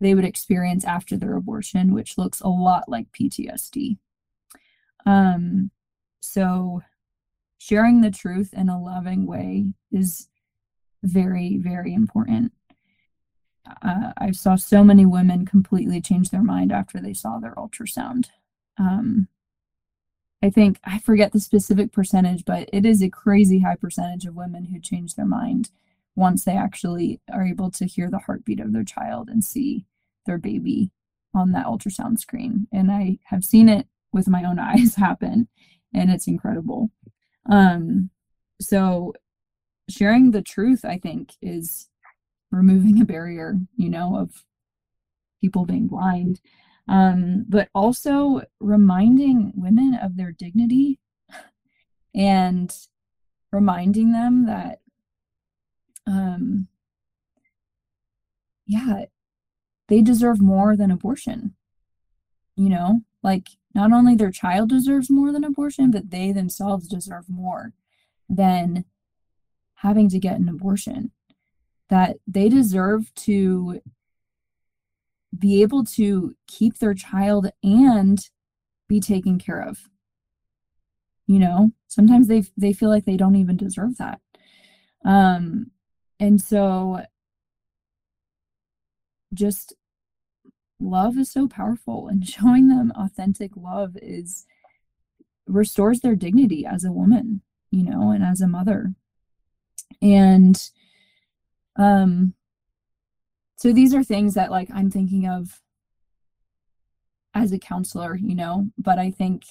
they 0.01 0.15
would 0.15 0.25
experience 0.25 0.85
after 0.85 1.17
their 1.17 1.37
abortion, 1.37 1.95
which 1.95 2.19
looks 2.19 2.41
a 2.41 2.49
lot 2.49 2.89
like 2.89 3.13
PTSD. 3.13 3.99
Um, 5.05 5.71
so 6.21 6.83
sharing 7.59 8.01
the 8.01 8.11
truth 8.11 8.53
in 8.53 8.69
a 8.69 8.81
loving 8.81 9.27
way 9.27 9.67
is 9.91 10.29
very, 11.03 11.57
very 11.59 11.95
important. 11.95 12.53
Uh, 13.83 14.13
I 14.17 14.31
saw 14.31 14.57
so 14.57 14.85
many 14.85 15.07
women 15.07 15.45
completely 15.45 16.01
change 16.01 16.31
their 16.31 16.43
mind 16.43 16.73
after 16.73 17.01
they 17.01 17.15
saw 17.15 17.39
their 17.39 17.55
ultrasound. 17.55 18.27
Um, 18.79 19.29
I 20.43 20.51
think 20.51 20.79
I 20.85 20.99
forget 20.99 21.33
the 21.33 21.41
specific 21.41 21.93
percentage, 21.93 22.45
but 22.45 22.69
it 22.73 22.85
is 22.85 23.03
a 23.03 23.09
crazy 23.09 23.61
high 23.61 23.77
percentage 23.77 24.27
of 24.27 24.37
women 24.37 24.67
who 24.67 24.79
change 24.79 25.15
their 25.15 25.27
mind 25.27 25.71
once 26.17 26.45
they 26.45 26.57
actually 26.57 27.21
are 27.33 27.45
able 27.45 27.71
to 27.71 27.85
hear 27.85 28.11
the 28.11 28.19
heartbeat 28.19 28.59
of 28.59 28.73
their 28.73 28.85
child 28.85 29.29
and 29.29 29.45
see 29.45 29.87
their 30.25 30.39
baby 30.39 30.91
on 31.35 31.53
that 31.53 31.67
ultrasound 31.67 32.19
screen. 32.19 32.67
And 32.73 32.91
I 32.91 33.19
have 33.25 33.45
seen 33.45 33.69
it 33.69 33.87
with 34.13 34.27
my 34.27 34.43
own 34.45 34.59
eyes 34.59 34.97
happen, 34.97 35.49
and 35.95 36.11
it's 36.11 36.27
incredible. 36.27 36.91
Um, 37.49 38.11
so 38.61 39.13
sharing 39.89 40.31
the 40.31 40.43
truth, 40.43 40.85
I 40.85 40.99
think, 40.99 41.35
is 41.41 41.89
removing 42.51 43.01
a 43.01 43.05
barrier, 43.05 43.57
you 43.77 43.91
know, 43.91 44.17
of 44.17 44.45
people 45.41 45.67
being 45.67 45.87
blind. 45.87 46.41
Um, 46.89 47.45
but 47.49 47.69
also 47.75 48.43
reminding 48.61 49.53
women 49.57 49.99
of 50.01 50.17
their 50.17 50.31
dignity 50.31 51.01
and 52.15 52.73
reminding 53.53 54.13
them 54.13 54.47
that 54.47 54.79
um 56.07 56.69
yeah 58.67 59.05
they 59.89 60.01
deserve 60.03 60.41
more 60.41 60.77
than 60.77 60.91
abortion 60.91 61.55
you 62.57 62.69
know? 62.71 63.03
Like 63.23 63.49
not 63.75 63.93
only 63.93 64.17
their 64.17 64.31
child 64.31 64.71
deserves 64.71 65.11
more 65.11 65.31
than 65.31 65.45
abortion 65.45 65.91
but 65.91 66.11
they 66.11 66.33
themselves 66.33 66.89
deserve 66.89 67.29
more 67.29 67.73
than 68.29 68.85
having 69.77 70.09
to 70.09 70.19
get 70.19 70.39
an 70.39 70.49
abortion. 70.49 71.13
That 71.89 72.17
they 72.27 72.49
deserve 72.49 73.15
to 73.15 73.81
be 75.39 75.63
able 75.63 75.85
to 75.85 76.35
keep 76.49 76.79
their 76.79 76.95
child 76.95 77.51
and 77.63 78.19
be 78.89 79.01
taken 79.01 79.39
care 79.39 79.61
of 79.61 79.89
you 81.29 81.41
know? 81.41 81.73
Sometimes 81.89 82.29
they 82.29 82.45
they 82.57 82.73
feel 82.73 82.89
like 82.89 83.05
they 83.05 83.17
don't 83.17 83.35
even 83.37 83.57
deserve 83.57 83.97
that. 83.99 84.21
Um 85.05 85.73
and 86.19 86.41
so 86.41 87.03
just 89.35 89.75
love 90.79 91.17
is 91.17 91.31
so 91.31 91.49
powerful 91.49 92.09
and 92.09 92.29
showing 92.29 92.69
them 92.69 92.93
authentic 92.97 93.57
love 93.57 93.97
is 94.01 94.47
restores 95.47 96.01
their 96.01 96.17
dignity 96.17 96.67
as 96.67 96.85
a 96.85 96.93
woman 96.93 97.41
you 97.71 97.83
know 97.83 98.11
and 98.11 98.25
as 98.25 98.41
a 98.41 98.49
mother. 98.49 98.95
And 100.03 100.61
um 101.77 102.35
so 103.57 103.73
these 103.73 103.95
are 103.95 104.05
things 104.05 104.35
that 104.35 104.51
like 104.51 104.69
i'm 104.75 104.91
thinking 104.91 105.27
of 105.27 105.61
as 107.35 107.53
a 107.53 107.59
counselor 107.59 108.17
you 108.17 108.35
know 108.35 108.71
but 108.79 108.99
i 108.99 109.11
think 109.11 109.45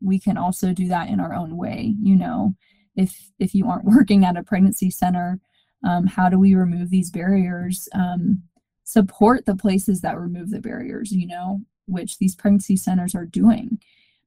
we 0.00 0.18
can 0.18 0.36
also 0.36 0.72
do 0.72 0.88
that 0.88 1.08
in 1.08 1.20
our 1.20 1.34
own 1.34 1.56
way 1.56 1.94
you 2.00 2.16
know. 2.16 2.54
If 2.96 3.30
if 3.38 3.54
you 3.54 3.68
aren't 3.68 3.84
working 3.96 4.24
at 4.24 4.36
a 4.36 4.42
pregnancy 4.42 4.90
center 4.90 5.40
um, 5.84 6.06
how 6.06 6.28
do 6.28 6.38
we 6.38 6.54
remove 6.54 6.90
these 6.90 7.10
barriers 7.10 7.88
um, 7.94 8.42
support 8.84 9.44
the 9.44 9.56
places 9.56 10.00
that 10.00 10.18
remove 10.18 10.50
the 10.50 10.60
barriers 10.60 11.12
you 11.12 11.26
know 11.26 11.60
which 11.88 12.18
these 12.18 12.36
pregnancy 12.36 12.76
centers 12.76 13.14
are 13.14 13.24
doing. 13.24 13.80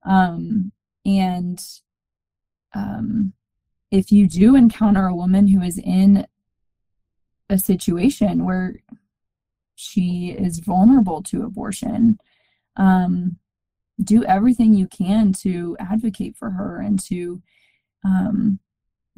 Um, 0.04 0.72
and 1.06 1.64
um, 2.74 3.34
if 3.92 4.12
you 4.12 4.28
do 4.28 4.56
encounter 4.56 5.08
a 5.08 5.16
woman 5.16 5.48
who 5.48 5.62
is 5.62 5.78
in 5.78 6.26
a 7.50 7.58
situation 7.58 8.46
where 8.46 8.78
she 9.76 10.36
is 10.38 10.60
vulnerable 10.60 11.22
to 11.24 11.44
abortion, 11.44 12.20
um, 12.78 13.38
do 14.04 14.24
everything 14.26 14.74
you 14.74 14.88
can 14.88 15.34
to 15.34 15.76
advocate 15.80 16.36
for 16.36 16.52
her 16.52 16.80
and 16.80 17.00
to 17.00 17.42
um, 18.04 18.60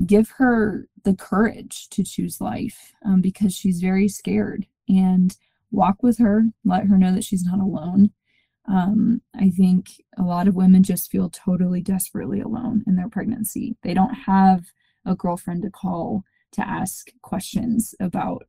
give 0.06 0.32
her 0.38 0.88
the 1.03 1.13
courage 1.13 1.89
to 1.89 2.03
choose 2.03 2.41
life 2.41 2.93
um, 3.06 3.21
because 3.21 3.53
she's 3.53 3.79
very 3.79 4.08
scared 4.08 4.65
and 4.89 5.38
walk 5.71 6.03
with 6.03 6.17
her, 6.19 6.45
let 6.63 6.86
her 6.86 6.97
know 6.97 7.13
that 7.13 7.23
she's 7.23 7.43
not 7.43 7.60
alone. 7.60 8.12
Um, 8.67 9.21
I 9.36 9.49
think 9.49 10.01
a 10.17 10.23
lot 10.23 10.47
of 10.47 10.56
women 10.56 10.84
just 10.84 11.12
feel 11.12 11.29
totally 11.29 11.82
desperately 11.82 12.39
alone 12.39 12.84
in 12.88 12.95
their 12.95 13.10
pregnancy. 13.10 13.75
They 13.84 13.93
don't 13.93 14.13
have 14.13 14.65
a 15.06 15.15
girlfriend 15.15 15.63
to 15.63 15.69
call 15.69 16.23
to 16.53 16.67
ask 16.67 17.12
questions 17.21 17.93
about 17.99 18.45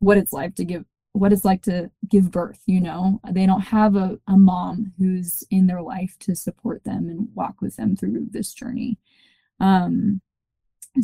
what 0.00 0.16
it's 0.16 0.32
like 0.32 0.54
to 0.56 0.64
give 0.64 0.84
what 1.12 1.32
it's 1.32 1.44
like 1.44 1.62
to 1.62 1.90
give 2.08 2.30
birth 2.30 2.60
you 2.66 2.80
know 2.80 3.20
they 3.30 3.46
don't 3.46 3.60
have 3.60 3.96
a, 3.96 4.18
a 4.28 4.36
mom 4.36 4.92
who's 4.98 5.42
in 5.50 5.66
their 5.66 5.82
life 5.82 6.14
to 6.20 6.36
support 6.36 6.84
them 6.84 7.08
and 7.08 7.28
walk 7.34 7.60
with 7.60 7.76
them 7.76 7.96
through 7.96 8.26
this 8.30 8.52
journey 8.52 8.98
um 9.60 10.20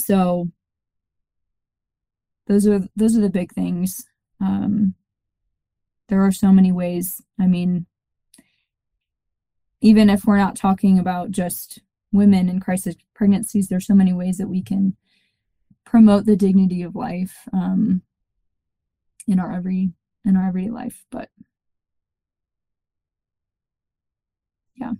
so 0.01 0.49
those 2.47 2.67
are 2.67 2.81
those 2.97 3.17
are 3.17 3.21
the 3.21 3.31
big 3.31 3.53
things. 3.53 4.05
Um 4.41 4.95
there 6.09 6.23
are 6.23 6.33
so 6.33 6.53
many 6.53 6.73
ways. 6.73 7.23
I 7.41 7.47
mean 7.47 7.87
even 9.81 10.09
if 10.09 10.25
we're 10.25 10.39
not 10.39 10.57
talking 10.57 10.99
about 10.99 11.31
just 11.31 11.81
women 12.11 12.49
in 12.49 12.59
crisis 12.59 12.95
pregnancies 13.15 13.69
there's 13.69 13.87
so 13.87 13.95
many 13.95 14.13
ways 14.13 14.39
that 14.39 14.49
we 14.49 14.63
can 14.63 14.97
promote 15.85 16.25
the 16.25 16.37
dignity 16.37 16.83
of 16.83 16.97
life 16.97 17.47
um, 17.53 18.03
in 19.29 19.39
our 19.39 19.53
every 19.53 19.91
in 20.25 20.37
our 20.37 20.49
everyday 20.49 20.71
life 20.71 21.05
but 21.11 21.29
yeah. 24.77 24.93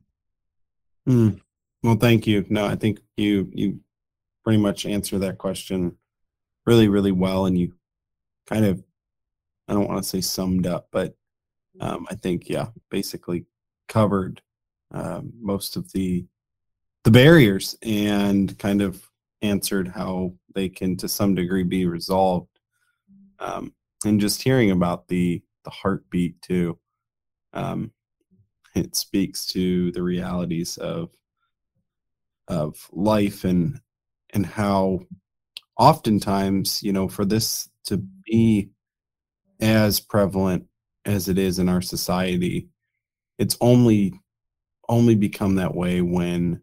Mm. 1.09 1.41
well 1.83 1.97
thank 1.97 2.27
you. 2.27 2.45
No 2.49 2.67
i 2.67 2.77
think 2.77 3.01
you 3.17 3.51
you 3.53 3.81
pretty 4.45 4.59
much 4.59 4.87
answer 4.87 5.19
that 5.19 5.39
question 5.39 5.97
really 6.67 6.89
really 6.89 7.13
well 7.13 7.47
and 7.47 7.59
you 7.59 7.73
kind 8.47 8.65
of 8.65 8.83
i 9.69 9.73
don't 9.73 9.89
want 9.89 10.03
to 10.03 10.09
say 10.09 10.21
summed 10.21 10.67
up 10.67 10.89
but 10.93 11.15
um, 11.81 12.07
i 12.11 12.15
think 12.15 12.49
yeah 12.49 12.67
basically 12.91 13.45
covered 13.89 14.41
uh, 14.93 15.21
most 15.41 15.77
of 15.77 15.91
the 15.93 16.25
the 17.05 17.11
barriers 17.11 17.77
and 17.83 18.59
kind 18.59 18.81
of 18.81 19.11
answered 19.43 19.89
how 19.89 20.33
they 20.55 20.69
can 20.69 20.97
to 20.97 21.09
some 21.09 21.35
degree 21.35 21.63
be 21.63 21.87
resolved. 21.87 22.49
Um, 23.39 23.75
and 24.05 24.21
just 24.21 24.43
hearing 24.43 24.71
about 24.71 25.09
the 25.09 25.43
the 25.65 25.71
heartbeat 25.71 26.41
too 26.43 26.79
um, 27.55 27.91
it 28.75 28.95
speaks 28.95 29.47
to 29.47 29.91
the 29.93 30.03
realities 30.03 30.77
of 30.77 31.11
of 32.49 32.77
life 32.93 33.45
and 33.45 33.81
and 34.35 34.45
how 34.45 35.01
oftentimes, 35.79 36.83
you 36.83 36.93
know, 36.93 37.09
for 37.09 37.25
this 37.25 37.69
to 37.85 37.99
be 38.27 38.69
as 39.61 40.01
prevalent 40.01 40.67
as 41.05 41.29
it 41.29 41.39
is 41.39 41.59
in 41.59 41.69
our 41.69 41.81
society, 41.81 42.69
it's 43.39 43.57
only 43.61 44.13
only 44.89 45.15
become 45.15 45.55
that 45.55 45.75
way 45.75 46.03
when 46.03 46.61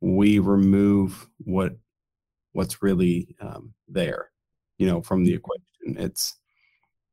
we 0.00 0.38
remove 0.38 1.28
what 1.38 1.76
what's 2.52 2.82
really 2.82 3.36
um, 3.40 3.74
there, 3.88 4.30
you 4.78 4.86
know, 4.86 5.02
from 5.02 5.24
the 5.24 5.34
equation. 5.34 5.64
It's 5.84 6.36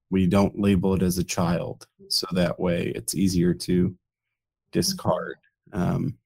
we 0.10 0.28
don't 0.28 0.60
label 0.60 0.93
it 0.93 1.02
as 1.02 1.18
a 1.18 1.24
child, 1.24 1.86
so 2.08 2.28
that 2.32 2.60
way 2.60 2.93
it's 2.95 3.16
easier 3.16 3.54
to 3.54 3.95
discard. 4.72 5.38
Um, 5.74 6.18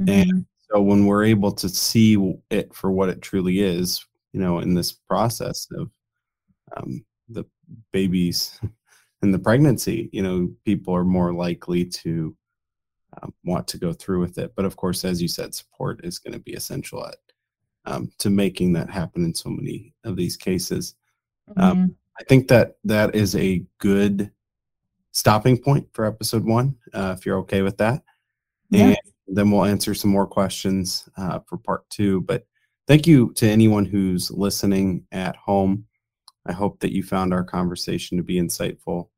mm-hmm. 0.00 0.08
And 0.08 0.46
so 0.72 0.80
when 0.80 1.06
we're 1.06 1.24
able 1.24 1.52
to 1.52 1.68
see 1.68 2.34
it 2.50 2.74
for 2.74 2.90
what 2.90 3.08
it 3.08 3.20
truly 3.20 3.60
is, 3.60 4.04
you 4.32 4.40
know, 4.40 4.60
in 4.60 4.74
this 4.74 4.92
process 4.92 5.68
of 5.76 5.90
um, 6.76 7.04
the 7.28 7.44
babies 7.92 8.58
and 9.22 9.34
the 9.34 9.38
pregnancy, 9.38 10.08
you 10.12 10.22
know, 10.22 10.50
people 10.64 10.94
are 10.94 11.04
more 11.04 11.32
likely 11.32 11.84
to 11.84 12.34
um, 13.20 13.34
want 13.44 13.68
to 13.68 13.78
go 13.78 13.92
through 13.92 14.20
with 14.20 14.38
it. 14.38 14.52
But 14.56 14.64
of 14.64 14.76
course, 14.76 15.04
as 15.04 15.20
you 15.20 15.28
said, 15.28 15.54
support 15.54 16.04
is 16.04 16.18
going 16.18 16.32
to 16.32 16.40
be 16.40 16.54
essential 16.54 17.06
at 17.06 17.16
um, 17.84 18.10
to 18.18 18.30
making 18.30 18.72
that 18.72 18.88
happen 18.88 19.24
in 19.24 19.34
so 19.34 19.50
many 19.50 19.94
of 20.04 20.16
these 20.16 20.36
cases. 20.36 20.94
Um, 21.56 21.76
mm-hmm. 21.76 21.92
I 22.18 22.24
think 22.24 22.48
that 22.48 22.76
that 22.84 23.14
is 23.14 23.36
a 23.36 23.64
good 23.78 24.30
stopping 25.10 25.58
point 25.58 25.86
for 25.92 26.06
episode 26.06 26.44
one, 26.44 26.76
uh, 26.94 27.14
if 27.16 27.26
you're 27.26 27.38
okay 27.38 27.60
with 27.60 27.76
that. 27.78 28.02
Yeah. 28.70 28.84
And 28.84 28.96
then 29.36 29.50
we'll 29.50 29.64
answer 29.64 29.94
some 29.94 30.10
more 30.10 30.26
questions 30.26 31.08
uh, 31.16 31.40
for 31.46 31.56
part 31.56 31.88
two. 31.90 32.20
But 32.22 32.46
thank 32.86 33.06
you 33.06 33.32
to 33.34 33.48
anyone 33.48 33.84
who's 33.84 34.30
listening 34.30 35.06
at 35.10 35.36
home. 35.36 35.86
I 36.46 36.52
hope 36.52 36.80
that 36.80 36.92
you 36.92 37.02
found 37.02 37.32
our 37.32 37.44
conversation 37.44 38.16
to 38.18 38.22
be 38.22 38.40
insightful. 38.40 39.08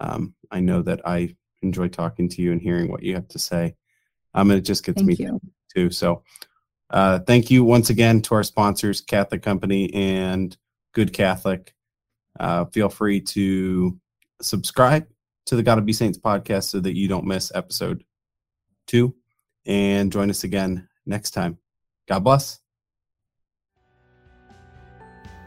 Um, 0.00 0.34
I 0.50 0.60
know 0.60 0.82
that 0.82 1.00
I 1.06 1.34
enjoy 1.62 1.88
talking 1.88 2.28
to 2.28 2.42
you 2.42 2.52
and 2.52 2.60
hearing 2.60 2.90
what 2.90 3.02
you 3.02 3.14
have 3.14 3.28
to 3.28 3.38
say. 3.38 3.74
Um, 4.34 4.50
and 4.50 4.58
it 4.58 4.62
just 4.62 4.84
gets 4.84 4.96
thank 4.96 5.18
me 5.18 5.26
you. 5.26 5.40
too. 5.74 5.90
So, 5.90 6.22
uh, 6.90 7.20
thank 7.20 7.50
you 7.50 7.64
once 7.64 7.90
again 7.90 8.20
to 8.22 8.34
our 8.34 8.42
sponsors, 8.42 9.00
Catholic 9.00 9.42
Company 9.42 9.92
and 9.94 10.56
Good 10.92 11.12
Catholic. 11.12 11.74
Uh, 12.38 12.66
feel 12.66 12.88
free 12.88 13.20
to 13.20 13.98
subscribe 14.40 15.06
to 15.46 15.56
the 15.56 15.62
Gotta 15.62 15.80
Be 15.80 15.92
Saints 15.92 16.18
podcast 16.18 16.64
so 16.64 16.80
that 16.80 16.96
you 16.96 17.08
don't 17.08 17.24
miss 17.24 17.50
episode 17.54 18.04
two. 18.86 19.14
And 19.66 20.10
join 20.12 20.30
us 20.30 20.44
again 20.44 20.88
next 21.06 21.30
time. 21.32 21.58
God 22.08 22.24
bless. 22.24 22.60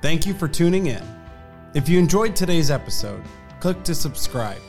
Thank 0.01 0.25
you 0.25 0.33
for 0.33 0.47
tuning 0.47 0.87
in. 0.87 1.03
If 1.73 1.89
you 1.89 1.99
enjoyed 1.99 2.35
today's 2.35 2.71
episode, 2.71 3.23
click 3.59 3.83
to 3.83 3.95
subscribe. 3.95 4.61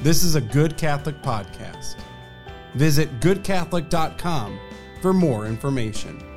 This 0.00 0.24
is 0.24 0.34
a 0.34 0.40
Good 0.40 0.76
Catholic 0.76 1.22
podcast. 1.22 1.96
Visit 2.74 3.20
goodcatholic.com 3.20 4.58
for 5.00 5.12
more 5.12 5.46
information. 5.46 6.31